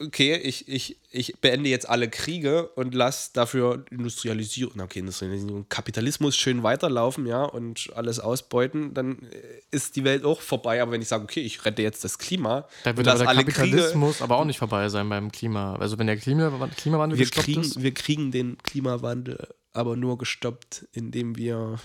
okay, 0.00 0.36
ich, 0.36 0.68
ich, 0.68 0.98
ich 1.10 1.36
beende 1.40 1.68
jetzt 1.68 1.88
alle 1.88 2.08
Kriege 2.08 2.68
und 2.70 2.94
lass 2.94 3.32
dafür 3.32 3.84
Industrialisierung, 3.90 4.80
okay, 4.80 5.00
Industrialisierung, 5.00 5.68
Kapitalismus 5.68 6.36
schön 6.36 6.62
weiterlaufen, 6.62 7.26
ja, 7.26 7.44
und 7.44 7.90
alles 7.94 8.20
ausbeuten, 8.20 8.94
dann 8.94 9.22
äh, 9.22 9.42
ist 9.70 9.96
die 9.96 10.04
Welt 10.04 10.24
auch 10.24 10.40
vorbei. 10.40 10.82
Aber 10.82 10.92
wenn 10.92 11.02
ich 11.02 11.08
sage, 11.08 11.24
okay, 11.24 11.40
ich 11.40 11.64
rette 11.64 11.82
jetzt 11.82 12.04
das 12.04 12.18
Klima, 12.18 12.68
Da 12.84 12.90
und 12.90 12.96
wird 12.98 13.08
aber 13.08 13.18
der 13.18 13.28
alle 13.28 13.44
Kriege, 13.44 13.52
Kapitalismus 13.52 14.22
aber 14.22 14.38
auch 14.38 14.44
nicht 14.44 14.58
vorbei 14.58 14.88
sein 14.88 15.08
beim 15.08 15.32
Klima. 15.32 15.76
Also 15.76 15.98
wenn 15.98 16.06
der 16.06 16.16
Klima, 16.16 16.68
Klimawandel 16.76 17.18
wir 17.18 17.26
gestoppt 17.26 17.44
kriegen, 17.44 17.60
ist. 17.62 17.82
wir 17.82 17.94
kriegen 17.94 18.30
den 18.30 18.58
Klimawandel 18.58 19.48
aber 19.76 19.94
nur 19.94 20.16
gestoppt, 20.16 20.86
indem 20.92 21.36
wir 21.36 21.78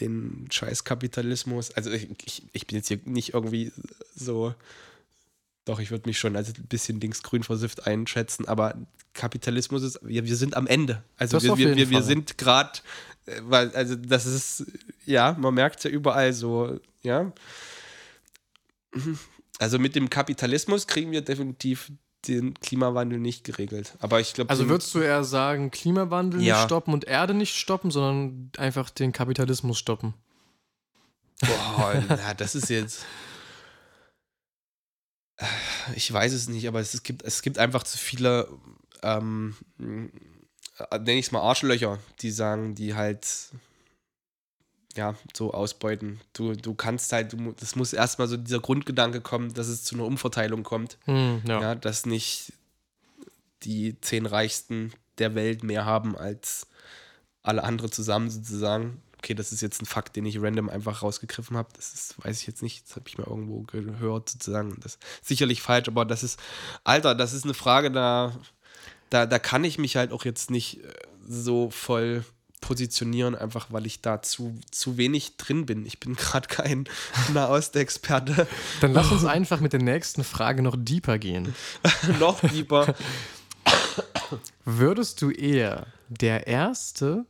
den 0.00 0.46
scheiß 0.50 0.84
Kapitalismus, 0.84 1.70
also 1.72 1.90
ich, 1.90 2.08
ich, 2.24 2.42
ich 2.52 2.66
bin 2.66 2.76
jetzt 2.76 2.88
hier 2.88 3.00
nicht 3.04 3.34
irgendwie 3.34 3.72
so, 4.14 4.54
doch, 5.64 5.78
ich 5.78 5.90
würde 5.90 6.08
mich 6.08 6.18
schon 6.18 6.36
als 6.36 6.48
ein 6.48 6.66
bisschen 6.68 7.00
linksgrün 7.00 7.42
versifft 7.42 7.86
einschätzen, 7.86 8.48
aber 8.48 8.74
Kapitalismus 9.14 9.82
ist, 9.82 10.00
wir, 10.02 10.24
wir 10.24 10.36
sind 10.36 10.56
am 10.56 10.66
Ende. 10.66 11.02
Also 11.16 11.36
Das 11.36 11.44
wir, 11.44 11.52
auf 11.52 11.58
wir, 11.58 11.76
wir, 11.76 11.90
wir 11.90 12.02
sind 12.02 12.38
gerade, 12.38 12.80
weil, 13.42 13.70
also 13.74 13.94
das 13.94 14.26
ist, 14.26 14.64
ja, 15.04 15.36
man 15.38 15.54
merkt 15.54 15.78
es 15.78 15.84
ja 15.84 15.90
überall 15.90 16.32
so, 16.32 16.80
ja. 17.02 17.32
Also 19.58 19.78
mit 19.78 19.94
dem 19.94 20.10
Kapitalismus 20.10 20.86
kriegen 20.86 21.12
wir 21.12 21.22
definitiv 21.22 21.92
den 22.28 22.54
Klimawandel 22.54 23.18
nicht 23.18 23.44
geregelt. 23.44 23.94
Aber 24.00 24.20
ich 24.20 24.32
glaube, 24.34 24.50
Also 24.50 24.68
würdest 24.68 24.94
du 24.94 25.00
eher 25.00 25.24
sagen, 25.24 25.70
Klimawandel 25.70 26.40
Ja. 26.40 26.56
nicht 26.56 26.64
stoppen 26.64 26.94
und 26.94 27.04
Erde 27.04 27.34
nicht 27.34 27.54
stoppen, 27.56 27.90
sondern 27.90 28.50
einfach 28.58 28.90
den 28.90 29.12
Kapitalismus 29.12 29.78
stoppen? 29.78 30.14
Boah, 31.40 32.02
na, 32.08 32.34
das 32.34 32.54
ist 32.54 32.70
jetzt. 32.70 33.04
Ich 35.94 36.12
weiß 36.12 36.32
es 36.32 36.48
nicht, 36.48 36.68
aber 36.68 36.80
es, 36.80 37.02
gibt, 37.02 37.22
es 37.22 37.42
gibt 37.42 37.58
einfach 37.58 37.82
zu 37.82 37.98
viele, 37.98 38.48
ähm, 39.02 39.56
nenne 39.78 40.10
ich 41.18 41.26
es 41.26 41.32
mal 41.32 41.40
Arschlöcher, 41.40 41.98
die 42.20 42.30
sagen, 42.30 42.74
die 42.74 42.94
halt 42.94 43.26
ja, 44.96 45.14
so 45.34 45.52
ausbeuten. 45.52 46.20
Du, 46.32 46.54
du 46.54 46.74
kannst 46.74 47.12
halt, 47.12 47.32
du, 47.32 47.52
das 47.52 47.76
muss 47.76 47.92
erstmal 47.92 48.28
so 48.28 48.36
dieser 48.36 48.60
Grundgedanke 48.60 49.20
kommen, 49.20 49.54
dass 49.54 49.68
es 49.68 49.84
zu 49.84 49.94
einer 49.94 50.04
Umverteilung 50.04 50.62
kommt. 50.62 50.98
Hm, 51.04 51.42
ja. 51.46 51.60
Ja. 51.60 51.74
dass 51.74 52.06
nicht 52.06 52.52
die 53.62 54.00
zehn 54.00 54.26
Reichsten 54.26 54.92
der 55.18 55.34
Welt 55.34 55.62
mehr 55.62 55.84
haben 55.84 56.16
als 56.16 56.66
alle 57.42 57.64
anderen 57.64 57.92
zusammen 57.92 58.30
sozusagen. 58.30 59.02
Okay, 59.22 59.34
das 59.34 59.52
ist 59.52 59.60
jetzt 59.60 59.80
ein 59.80 59.86
Fakt, 59.86 60.16
den 60.16 60.26
ich 60.26 60.42
random 60.42 60.68
einfach 60.68 61.02
rausgegriffen 61.02 61.56
habe. 61.56 61.68
Das 61.76 61.94
ist, 61.94 62.16
weiß 62.24 62.40
ich 62.40 62.48
jetzt 62.48 62.60
nicht. 62.60 62.88
Das 62.88 62.96
habe 62.96 63.08
ich 63.08 63.18
mal 63.18 63.26
irgendwo 63.28 63.60
gehört 63.60 64.28
sozusagen. 64.28 64.76
Das 64.80 64.96
ist 64.96 65.04
sicherlich 65.22 65.62
falsch, 65.62 65.86
aber 65.86 66.04
das 66.04 66.24
ist, 66.24 66.40
Alter, 66.82 67.14
das 67.14 67.32
ist 67.32 67.44
eine 67.44 67.54
Frage, 67.54 67.92
da, 67.92 68.36
da, 69.10 69.26
da 69.26 69.38
kann 69.38 69.62
ich 69.62 69.78
mich 69.78 69.94
halt 69.94 70.10
auch 70.10 70.24
jetzt 70.24 70.50
nicht 70.50 70.82
äh, 70.82 70.92
so 71.24 71.70
voll 71.70 72.24
positionieren, 72.60 73.36
einfach 73.36 73.66
weil 73.70 73.86
ich 73.86 74.00
da 74.00 74.22
zu, 74.22 74.58
zu 74.72 74.96
wenig 74.96 75.36
drin 75.36 75.66
bin. 75.66 75.86
Ich 75.86 76.00
bin 76.00 76.16
gerade 76.16 76.48
kein 76.48 76.88
Nahost-Experte. 77.32 78.48
Dann 78.80 78.92
lass 78.92 79.12
uns 79.12 79.24
einfach 79.26 79.60
mit 79.60 79.72
der 79.72 79.82
nächsten 79.82 80.24
Frage 80.24 80.62
noch 80.62 80.74
deeper 80.76 81.18
gehen. 81.18 81.54
Noch 82.18 82.42
lieber. 82.42 82.96
Würdest 84.64 85.22
du 85.22 85.30
eher 85.30 85.86
der 86.08 86.48
Erste 86.48 87.24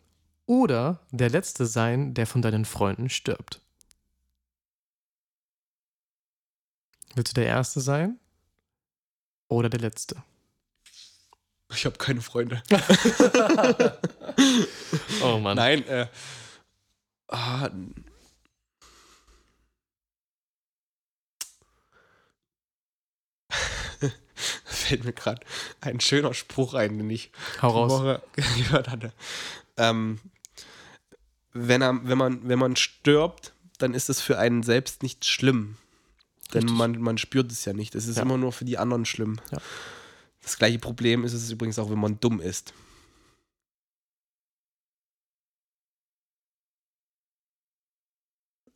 oder 0.46 1.00
der 1.10 1.30
Letzte 1.30 1.66
sein, 1.66 2.14
der 2.14 2.26
von 2.26 2.42
deinen 2.42 2.64
Freunden 2.64 3.08
stirbt? 3.08 3.60
Willst 7.14 7.32
du 7.36 7.40
der 7.40 7.46
Erste 7.48 7.80
sein 7.80 8.18
oder 9.48 9.68
der 9.68 9.80
Letzte? 9.80 10.22
Ich 11.74 11.84
habe 11.86 11.96
keine 11.98 12.20
Freunde. 12.20 12.62
Oh 15.22 15.38
Mann. 15.38 15.56
Nein, 15.56 15.86
äh. 15.86 16.06
Ah, 17.28 17.70
fällt 24.64 25.04
mir 25.04 25.12
gerade 25.12 25.40
ein 25.80 26.00
schöner 26.00 26.34
Spruch 26.34 26.74
ein, 26.74 26.98
den 26.98 27.08
ich 27.10 27.30
Hau 27.60 27.68
raus. 27.70 27.92
Woche 27.92 28.22
gehört 28.34 28.88
hatte. 28.88 29.12
Ähm, 29.76 30.20
wenn, 31.52 31.82
er, 31.82 32.00
wenn, 32.04 32.18
man, 32.18 32.48
wenn 32.48 32.58
man 32.58 32.76
stirbt, 32.76 33.52
dann 33.78 33.94
ist 33.94 34.08
es 34.10 34.20
für 34.20 34.38
einen 34.38 34.62
selbst 34.62 35.02
nicht 35.02 35.24
schlimm. 35.24 35.76
Denn 36.54 36.62
Richtig. 36.64 36.78
man, 36.78 36.98
man 37.00 37.18
spürt 37.18 37.50
es 37.50 37.64
ja 37.64 37.72
nicht. 37.72 37.94
Es 37.94 38.06
ist 38.06 38.16
Ja. 38.16 38.22
immer 38.22 38.36
nur 38.36 38.52
für 38.52 38.64
die 38.64 38.78
anderen 38.78 39.04
schlimm. 39.04 39.38
Ja. 39.50 39.58
Das 40.42 40.58
gleiche 40.58 40.78
Problem 40.78 41.24
ist 41.24 41.32
es 41.32 41.50
übrigens 41.50 41.78
auch, 41.78 41.90
wenn 41.90 41.98
man 42.00 42.18
dumm 42.20 42.40
ist. 42.40 42.72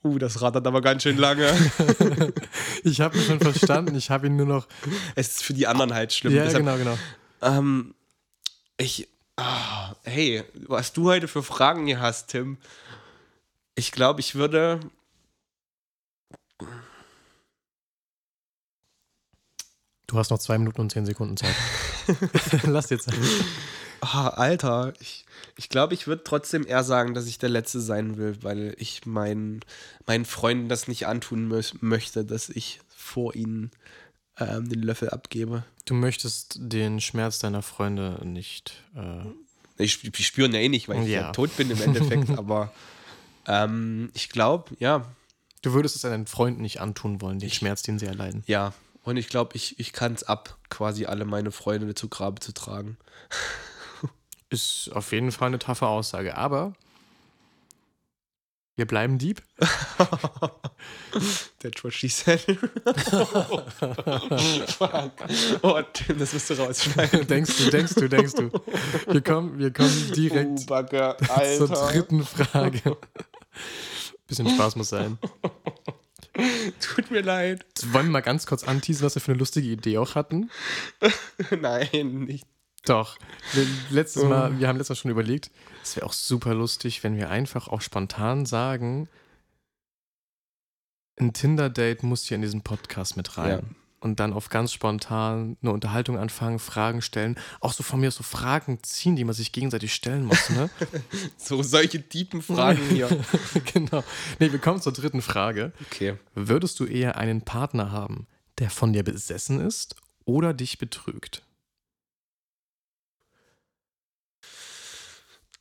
Uh, 0.05 0.19
das 0.19 0.41
rattert 0.41 0.67
aber 0.67 0.81
ganz 0.81 1.03
schön 1.03 1.17
lange. 1.17 1.53
ich 2.85 3.01
habe 3.01 3.19
ihn 3.19 3.25
schon 3.25 3.41
verstanden. 3.41 3.95
Ich 3.97 4.11
habe 4.11 4.27
ihn 4.29 4.37
nur 4.37 4.47
noch. 4.47 4.69
es 5.17 5.29
ist 5.29 5.43
für 5.43 5.55
die 5.55 5.67
anderen 5.67 5.95
halt 5.95 6.13
schlimm. 6.13 6.35
ja, 6.35 6.45
Deshalb, 6.45 6.65
genau, 6.65 6.77
genau. 6.77 6.99
ähm, 7.43 7.95
ich, 8.77 9.09
ah, 9.37 9.95
hey, 10.05 10.45
was 10.67 10.93
du 10.93 11.09
heute 11.09 11.29
für 11.29 11.43
Fragen 11.43 11.87
hier 11.87 12.01
hast, 12.01 12.29
Tim. 12.29 12.59
Ich 13.75 13.93
glaube, 13.93 14.21
ich 14.21 14.35
würde. 14.35 14.81
Du 20.07 20.19
hast 20.19 20.31
noch 20.31 20.39
zwei 20.39 20.57
Minuten 20.59 20.81
und 20.81 20.93
zehn 20.93 21.05
Sekunden 21.05 21.37
Zeit. 21.37 21.55
Lass 22.65 22.89
Zeit. 22.89 23.05
Ah, 24.01 24.29
Alter, 24.29 24.93
ich, 25.01 25.25
ich 25.57 25.69
glaube, 25.69 25.95
ich 25.95 26.07
würde 26.07 26.23
trotzdem 26.23 26.67
eher 26.67 26.85
sagen, 26.85 27.15
dass 27.15 27.27
ich 27.27 27.39
der 27.39 27.49
Letzte 27.49 27.81
sein 27.81 28.17
will, 28.17 28.43
weil 28.43 28.75
ich 28.79 29.05
meinen, 29.05 29.61
meinen 30.07 30.25
Freunden 30.25 30.69
das 30.69 30.87
nicht 30.87 31.07
antun 31.07 31.49
mö 31.49 31.61
möchte, 31.81 32.25
dass 32.25 32.49
ich 32.49 32.81
vor 32.89 33.35
ihnen 33.35 33.71
ähm, 34.39 34.69
den 34.69 34.83
Löffel 34.83 35.11
abgebe. 35.11 35.65
Du 35.85 35.95
möchtest 35.95 36.57
den 36.61 37.01
Schmerz 37.01 37.39
deiner 37.39 37.63
Freunde 37.63 38.21
nicht. 38.25 38.83
Äh, 38.95 39.83
Ich, 39.83 40.01
die 40.03 40.23
spüren 40.23 40.53
ja 40.53 40.61
eh 40.61 40.69
nicht, 40.69 40.89
weil 40.89 41.03
ich 41.03 41.09
ja. 41.09 41.21
Ja. 41.23 41.33
tot 41.33 41.57
bin 41.57 41.71
im 41.71 41.81
Endeffekt, 41.81 42.31
aber 42.39 42.73
ähm, 43.47 44.11
ich 44.15 44.29
glaube, 44.31 44.75
ja, 44.79 45.07
du 45.63 45.73
würdest 45.75 45.97
es 45.97 46.03
deinen 46.03 46.27
Freunden 46.27 46.63
nicht 46.63 46.81
antun 46.81 47.21
wollen, 47.21 47.39
den 47.39 47.51
Schmerz, 47.51 47.83
den 47.83 47.99
sie 47.99 48.07
erleiden. 48.07 48.43
ja. 48.47 48.73
Und 49.05 49.19
ich 49.19 49.29
glaube, 49.29 49.55
ich, 49.55 49.79
ich 49.79 49.93
kann 49.93 50.15
es 50.15 50.25
ab, 50.25 50.59
quasi 50.69 51.05
alle 51.07 51.25
meine 51.25 51.53
Freunde 51.53 51.95
zu 51.95 52.09
Grabe 52.09 52.41
zu 52.41 52.51
tragen. 52.53 52.97
Ist 54.51 54.91
auf 54.93 55.13
jeden 55.13 55.31
Fall 55.31 55.47
eine 55.47 55.61
taffe 55.61 55.87
Aussage. 55.87 56.37
Aber 56.37 56.73
wir 58.77 58.87
bleiben 58.87 59.19
Dieb. 59.19 59.43
That's 61.61 61.83
what 61.83 61.95
she 61.95 62.09
said. 62.09 62.41
Fuck. 64.69 65.13
Oh, 65.63 65.81
Tim, 65.93 66.19
das 66.19 66.35
musst 66.35 66.51
du 66.51 66.55
rausschneiden. 66.55 67.27
denkst 67.29 67.57
du, 67.57 67.71
denkst 67.71 67.95
du, 67.95 68.09
denkst 68.09 68.35
du. 68.35 68.51
Wir 69.07 69.23
kommen, 69.23 69.59
wir 69.59 69.73
kommen 69.73 70.13
direkt 70.15 70.47
Uh, 70.47 70.67
Backe, 70.67 71.17
zur 71.57 71.69
dritten 71.69 72.25
Frage. 72.25 72.97
Bisschen 74.27 74.49
Spaß 74.49 74.77
muss 74.77 74.91
sein. 74.91 75.19
Tut 76.81 77.11
mir 77.11 77.23
leid. 77.23 77.65
Wollen 77.93 78.07
wir 78.07 78.13
mal 78.13 78.21
ganz 78.21 78.47
kurz 78.47 78.65
anteasen, 78.65 79.05
was 79.05 79.15
wir 79.15 79.23
für 79.23 79.33
eine 79.33 79.39
lustige 79.39 79.69
Idee 79.69 79.99
auch 79.99 80.15
hatten? 80.15 80.51
Nein, 81.61 82.25
nicht. 82.27 82.47
Doch. 82.87 83.19
Wir, 83.53 83.67
letztes 83.91 84.25
Mal, 84.25 84.59
wir 84.59 84.69
haben 84.69 84.77
letztes 84.77 84.97
Mal 84.97 85.03
schon 85.03 85.11
überlegt, 85.11 85.51
es 85.83 85.97
wäre 85.97 86.07
auch 86.07 86.13
super 86.13 86.55
lustig, 86.55 87.05
wenn 87.05 87.17
wir 87.17 87.31
einfach 87.31 87.69
auch 87.69 87.81
spontan 87.81 88.47
sagen, 88.47 89.09
ein 91.19 91.33
Tinder-Date 91.33 92.03
muss 92.03 92.25
hier 92.25 92.37
in 92.37 92.43
diesen 92.43 92.63
Podcast 92.63 93.17
mit 93.17 93.39
rein. 93.39 93.51
Ja. 93.51 93.61
Und 94.01 94.21
dann 94.21 94.35
auf 94.35 94.51
ganz 94.51 94.73
spontan 94.73 95.57
eine 95.63 95.73
Unterhaltung 95.73 96.19
anfangen, 96.19 96.59
Fragen 96.59 97.03
stellen. 97.03 97.37
Auch 97.61 97.73
so 97.73 97.83
von 97.83 97.99
mir 97.99 98.09
aus 98.09 98.17
so 98.17 98.23
Fragen 98.23 98.79
ziehen, 98.83 99.17
die 99.17 99.25
man 99.25 99.35
sich 99.35 99.53
gegenseitig 99.53 99.95
stellen 99.95 100.27
muss. 100.27 100.51
Ne? 100.51 100.71
So 101.39 101.63
solche 101.63 102.07
tiefen 102.07 102.43
Fragen 102.43 102.83
hier. 102.91 103.09
genau. 103.73 104.05
Nee, 104.39 104.53
wir 104.53 104.59
kommen 104.59 104.81
zur 104.81 104.93
dritten 104.93 105.23
Frage. 105.23 105.73
Okay. 105.87 106.17
Würdest 106.35 106.79
du 106.79 106.85
eher 106.85 107.17
einen 107.17 107.43
Partner 107.43 107.91
haben, 107.91 108.27
der 108.59 108.71
von 108.71 108.93
dir 108.93 109.03
besessen 109.03 109.61
ist 109.61 109.97
oder 110.25 110.53
dich 110.53 110.79
betrügt? 110.79 111.46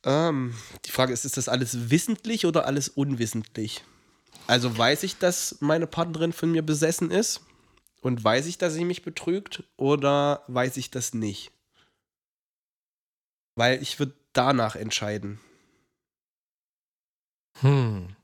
Ähm, 0.06 0.54
die 0.84 0.92
Frage 0.92 1.12
ist, 1.12 1.24
ist 1.24 1.36
das 1.36 1.48
alles 1.48 1.90
wissentlich 1.90 2.46
oder 2.46 2.64
alles 2.64 2.88
unwissentlich? 2.88 3.84
Also 4.46 4.78
weiß 4.78 5.02
ich, 5.02 5.18
dass 5.18 5.60
meine 5.60 5.88
Partnerin 5.88 6.32
von 6.32 6.52
mir 6.52 6.62
besessen 6.62 7.10
ist? 7.10 7.40
Und 8.02 8.22
weiß 8.22 8.46
ich, 8.46 8.56
dass 8.56 8.74
sie 8.74 8.84
mich 8.84 9.02
betrügt? 9.02 9.64
Oder 9.76 10.44
weiß 10.46 10.76
ich 10.76 10.92
das 10.92 11.12
nicht? 11.12 11.50
Weil 13.56 13.82
ich 13.82 13.98
würde 13.98 14.14
danach 14.32 14.76
entscheiden. 14.76 15.40
Hm. 17.60 18.14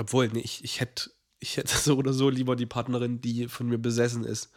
Obwohl, 0.00 0.28
nee, 0.28 0.40
ich, 0.40 0.64
ich 0.64 0.80
hätte 0.80 1.12
ich 1.38 1.56
hätte 1.56 1.76
so 1.76 1.96
oder 1.96 2.12
so 2.12 2.28
lieber 2.28 2.56
die 2.56 2.66
Partnerin, 2.66 3.20
die 3.20 3.48
von 3.48 3.68
mir 3.68 3.78
besessen 3.78 4.24
ist. 4.24 4.50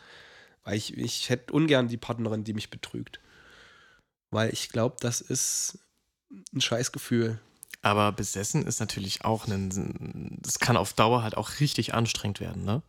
Weil 0.64 0.78
ich, 0.78 0.98
ich 0.98 1.30
hätte 1.30 1.54
ungern 1.54 1.88
die 1.88 1.98
Partnerin, 1.98 2.44
die 2.44 2.54
mich 2.54 2.72
betrügt. 2.72 3.20
Weil 4.32 4.52
ich 4.52 4.70
glaube, 4.70 4.96
das 5.00 5.22
ist 5.22 5.80
ein 6.54 6.62
Scheißgefühl. 6.62 7.40
Aber 7.82 8.12
besessen 8.14 8.66
ist 8.66 8.80
natürlich 8.80 9.26
auch 9.26 9.48
ein. 9.48 10.40
Das 10.42 10.60
kann 10.60 10.78
auf 10.78 10.94
Dauer 10.94 11.22
halt 11.24 11.36
auch 11.36 11.60
richtig 11.60 11.94
anstrengend 11.94 12.40
werden, 12.40 12.64
ne? 12.64 12.82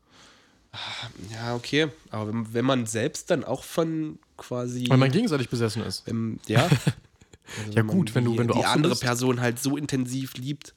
Ja, 1.33 1.55
okay. 1.55 1.89
Aber 2.11 2.29
wenn, 2.29 2.53
wenn 2.53 2.65
man 2.65 2.87
selbst 2.87 3.31
dann 3.31 3.45
auch 3.45 3.65
von 3.65 4.19
quasi. 4.37 4.89
Weil 4.89 4.99
man 4.99 5.11
gegenseitig 5.13 5.49
besessen 5.49 5.83
ist. 5.83 6.07
Wenn, 6.07 6.39
ja. 6.47 6.69
Also 7.59 7.73
Ja, 7.73 7.83
gut, 7.83 8.15
wenn 8.15 8.25
du- 8.25 8.33
die, 8.33 8.39
wenn 8.39 8.49
du 8.49 8.55
die 8.55 8.61
auch 8.61 8.65
so 8.69 8.73
andere 8.73 8.93
bist. 8.93 9.03
Person 9.03 9.41
halt 9.41 9.61
so 9.61 9.77
intensiv 9.77 10.33
liebt. 10.35 10.75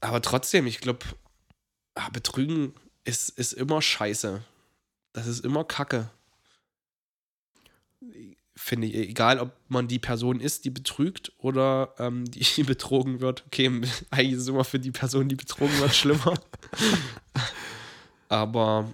Aber 0.00 0.22
trotzdem, 0.22 0.66
ich 0.66 0.80
glaube, 0.80 1.00
Betrügen 2.12 2.72
ist, 3.04 3.28
ist 3.30 3.52
immer 3.52 3.82
scheiße. 3.82 4.42
Das 5.12 5.26
ist 5.26 5.44
immer 5.44 5.64
Kacke. 5.64 6.08
Finde 8.60 8.88
ich, 8.88 8.94
egal 8.94 9.38
ob 9.38 9.52
man 9.68 9.86
die 9.86 10.00
Person 10.00 10.40
ist, 10.40 10.64
die 10.64 10.70
betrügt 10.70 11.32
oder 11.38 11.94
ähm, 11.98 12.24
die 12.24 12.62
betrogen 12.64 13.20
wird. 13.20 13.44
Okay, 13.46 13.66
eigentlich 14.10 14.32
ist 14.32 14.42
es 14.42 14.48
immer 14.48 14.64
für 14.64 14.80
die 14.80 14.90
Person, 14.90 15.28
die 15.28 15.36
betrogen 15.36 15.78
wird, 15.78 15.94
schlimmer. 15.94 16.34
Aber, 18.28 18.92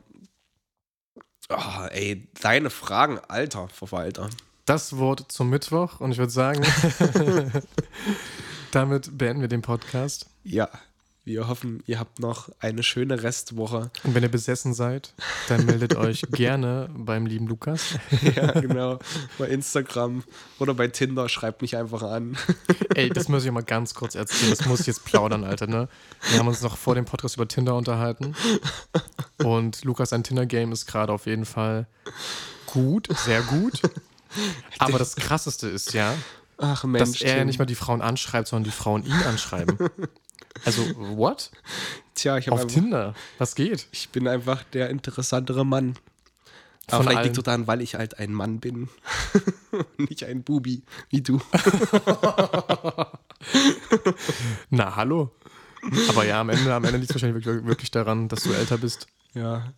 oh, 1.48 1.86
ey, 1.90 2.28
deine 2.40 2.68
Fragen, 2.70 3.18
alter 3.28 3.68
Verwalter. 3.68 4.28
Das 4.66 4.96
Wort 4.98 5.32
zum 5.32 5.50
Mittwoch 5.50 6.00
und 6.00 6.12
ich 6.12 6.18
würde 6.18 6.32
sagen, 6.32 6.62
damit 8.70 9.16
beenden 9.18 9.40
wir 9.40 9.48
den 9.48 9.62
Podcast. 9.62 10.26
Ja, 10.44 10.68
wir 11.26 11.48
hoffen, 11.48 11.82
ihr 11.86 11.98
habt 11.98 12.20
noch 12.20 12.50
eine 12.60 12.82
schöne 12.82 13.22
Restwoche. 13.22 13.90
Und 14.02 14.14
wenn 14.14 14.22
ihr 14.22 14.28
besessen 14.28 14.74
seid, 14.74 15.14
dann 15.48 15.64
meldet 15.64 15.96
euch 15.96 16.22
gerne 16.30 16.90
beim 16.94 17.24
lieben 17.24 17.46
Lukas. 17.46 17.98
ja, 18.36 18.52
genau. 18.60 18.98
Bei 19.38 19.48
Instagram 19.48 20.22
oder 20.58 20.74
bei 20.74 20.88
Tinder, 20.88 21.30
schreibt 21.30 21.62
mich 21.62 21.76
einfach 21.76 22.02
an. 22.02 22.36
Ey, 22.94 23.08
das 23.08 23.28
muss 23.28 23.44
ich 23.44 23.50
mal 23.50 23.62
ganz 23.62 23.94
kurz 23.94 24.14
erzählen. 24.14 24.50
Das 24.50 24.66
muss 24.66 24.80
ich 24.80 24.86
jetzt 24.86 25.06
plaudern, 25.06 25.44
Alter, 25.44 25.66
ne? 25.66 25.88
Wir 26.30 26.38
haben 26.38 26.48
uns 26.48 26.60
noch 26.60 26.76
vor 26.76 26.94
dem 26.94 27.06
Podcast 27.06 27.36
über 27.36 27.48
Tinder 27.48 27.74
unterhalten. 27.74 28.34
Und 29.38 29.82
Lukas, 29.84 30.12
ein 30.12 30.24
Tinder-Game 30.24 30.72
ist 30.72 30.86
gerade 30.86 31.12
auf 31.12 31.24
jeden 31.24 31.46
Fall 31.46 31.86
gut, 32.66 33.08
sehr 33.16 33.40
gut. 33.42 33.80
Aber 34.78 34.98
das 34.98 35.16
Krasseste 35.16 35.68
ist 35.68 35.94
ja, 35.94 36.14
Ach 36.58 36.84
dass 36.92 37.20
er 37.20 37.38
ja 37.38 37.44
nicht 37.44 37.58
mal 37.58 37.64
die 37.64 37.74
Frauen 37.74 38.02
anschreibt, 38.02 38.48
sondern 38.48 38.64
die 38.64 38.76
Frauen 38.76 39.04
ihn 39.04 39.12
anschreiben. 39.12 39.78
Also, 40.64 40.82
what? 40.96 41.50
Tja, 42.14 42.38
ich, 42.38 42.46
hab 42.46 42.54
Auf 42.54 42.62
einfach, 42.62 42.74
Tinder? 42.74 43.14
Was 43.38 43.54
geht? 43.54 43.88
ich 43.92 44.08
bin 44.10 44.28
einfach 44.28 44.62
der 44.64 44.90
interessantere 44.90 45.66
Mann. 45.66 45.96
Aber 46.86 46.98
Von 46.98 47.06
vielleicht 47.06 47.18
allen. 47.18 47.24
liegt 47.26 47.38
es 47.38 47.44
daran, 47.44 47.66
weil 47.66 47.80
ich 47.80 47.94
halt 47.94 48.18
ein 48.18 48.32
Mann 48.32 48.60
bin. 48.60 48.88
nicht 49.96 50.24
ein 50.24 50.42
Bubi 50.42 50.82
wie 51.08 51.22
du. 51.22 51.40
Na, 54.70 54.94
hallo? 54.96 55.32
Aber 56.08 56.26
ja, 56.26 56.40
am 56.40 56.50
Ende, 56.50 56.74
am 56.74 56.84
Ende 56.84 56.98
liegt 56.98 57.10
es 57.10 57.14
wahrscheinlich 57.16 57.44
wirklich, 57.44 57.66
wirklich 57.66 57.90
daran, 57.90 58.28
dass 58.28 58.42
du 58.44 58.52
älter 58.52 58.78
bist. 58.78 59.06
Ja. 59.34 59.72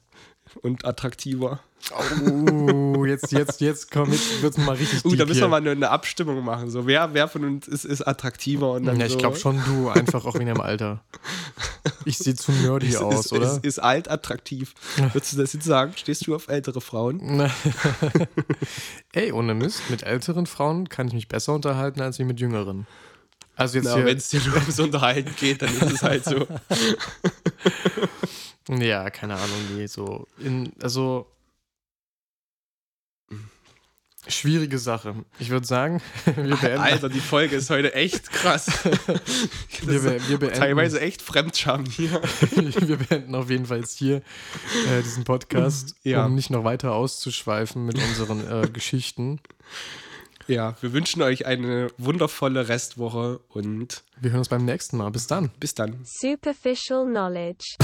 Und 0.62 0.84
attraktiver. 0.84 1.60
Oh, 1.92 3.04
jetzt, 3.04 3.30
jetzt, 3.30 3.60
jetzt 3.60 3.92
komm, 3.92 4.10
jetzt 4.10 4.42
wird's 4.42 4.58
mal 4.58 4.74
richtig 4.74 5.04
Uh, 5.04 5.14
da 5.14 5.24
müssen 5.24 5.42
wir 5.42 5.48
mal 5.48 5.58
eine, 5.58 5.70
eine 5.70 5.90
Abstimmung 5.90 6.44
machen. 6.44 6.68
So, 6.68 6.86
wer, 6.86 7.14
wer 7.14 7.28
von 7.28 7.44
uns 7.44 7.68
ist, 7.68 7.84
ist 7.84 8.02
attraktiver? 8.02 8.72
Und 8.72 8.84
dann 8.84 8.98
Ja, 8.98 9.06
ich 9.06 9.12
so, 9.12 9.18
glaube 9.18 9.36
schon 9.36 9.62
du, 9.64 9.88
einfach 9.88 10.24
auch 10.24 10.34
wegen 10.34 10.46
deinem 10.46 10.60
Alter. 10.60 11.04
Ich 12.04 12.18
sehe 12.18 12.34
zu 12.34 12.50
nerdy 12.50 12.88
Ist, 12.88 12.96
aus, 12.96 13.26
ist, 13.26 13.32
oder? 13.32 13.46
Ist, 13.46 13.64
ist 13.64 13.78
alt 13.78 14.10
attraktiv. 14.10 14.74
Würdest 15.12 15.34
du 15.34 15.36
das 15.36 15.52
jetzt 15.52 15.64
sagen? 15.64 15.92
Stehst 15.96 16.26
du 16.26 16.34
auf 16.34 16.48
ältere 16.48 16.80
Frauen? 16.80 17.50
Ey, 19.12 19.30
ohne 19.30 19.54
Mist, 19.54 19.82
mit 19.88 20.02
älteren 20.02 20.46
Frauen 20.46 20.88
kann 20.88 21.06
ich 21.06 21.14
mich 21.14 21.28
besser 21.28 21.54
unterhalten 21.54 22.00
als 22.00 22.18
mit 22.18 22.40
jüngeren. 22.40 22.86
Also 23.54 23.78
jetzt 23.78 23.94
wenn 23.94 24.16
es 24.16 24.28
dir 24.28 24.40
nur 24.44 24.56
ums 24.56 24.78
Unterhalten 24.80 25.34
geht, 25.36 25.62
dann 25.62 25.70
ist 25.70 25.92
es 25.92 26.02
halt 26.02 26.24
so. 26.24 26.46
ja, 28.74 29.08
keine 29.10 29.34
Ahnung, 29.34 29.58
nee, 29.74 29.86
so 29.86 30.26
in, 30.38 30.72
also 30.82 31.26
schwierige 34.28 34.78
Sache. 34.78 35.14
Ich 35.38 35.50
würde 35.50 35.66
sagen, 35.66 36.00
wir 36.24 36.56
beenden, 36.56 36.78
Alter, 36.80 37.08
die 37.08 37.20
Folge 37.20 37.56
ist 37.56 37.70
heute 37.70 37.94
echt 37.94 38.30
krass. 38.32 38.66
wir, 39.82 40.00
be- 40.00 40.20
wir 40.28 40.38
beenden 40.38 40.58
Teilweise 40.58 41.00
echt 41.00 41.22
Fremdscham 41.22 41.84
hier. 41.86 42.20
wir 42.50 42.96
beenden 42.96 43.34
auf 43.34 43.50
jeden 43.50 43.66
Fall 43.66 43.78
jetzt 43.80 43.98
hier 43.98 44.16
äh, 44.16 45.02
diesen 45.02 45.24
Podcast, 45.24 45.94
Ja. 46.02 46.26
um 46.26 46.34
nicht 46.34 46.50
noch 46.50 46.64
weiter 46.64 46.92
auszuschweifen 46.92 47.84
mit 47.84 47.96
unseren 47.98 48.64
äh, 48.64 48.68
Geschichten. 48.68 49.40
Ja, 50.48 50.76
wir 50.80 50.92
wünschen 50.92 51.22
euch 51.22 51.46
eine 51.46 51.88
wundervolle 51.98 52.68
Restwoche 52.68 53.40
und 53.48 54.04
Wir 54.20 54.30
hören 54.30 54.38
uns 54.38 54.48
beim 54.48 54.64
nächsten 54.64 54.96
Mal. 54.96 55.10
Bis 55.10 55.26
dann. 55.26 55.50
bis 55.58 55.74
dann. 55.74 55.98
Superficial 56.04 57.04
knowledge. 57.06 57.76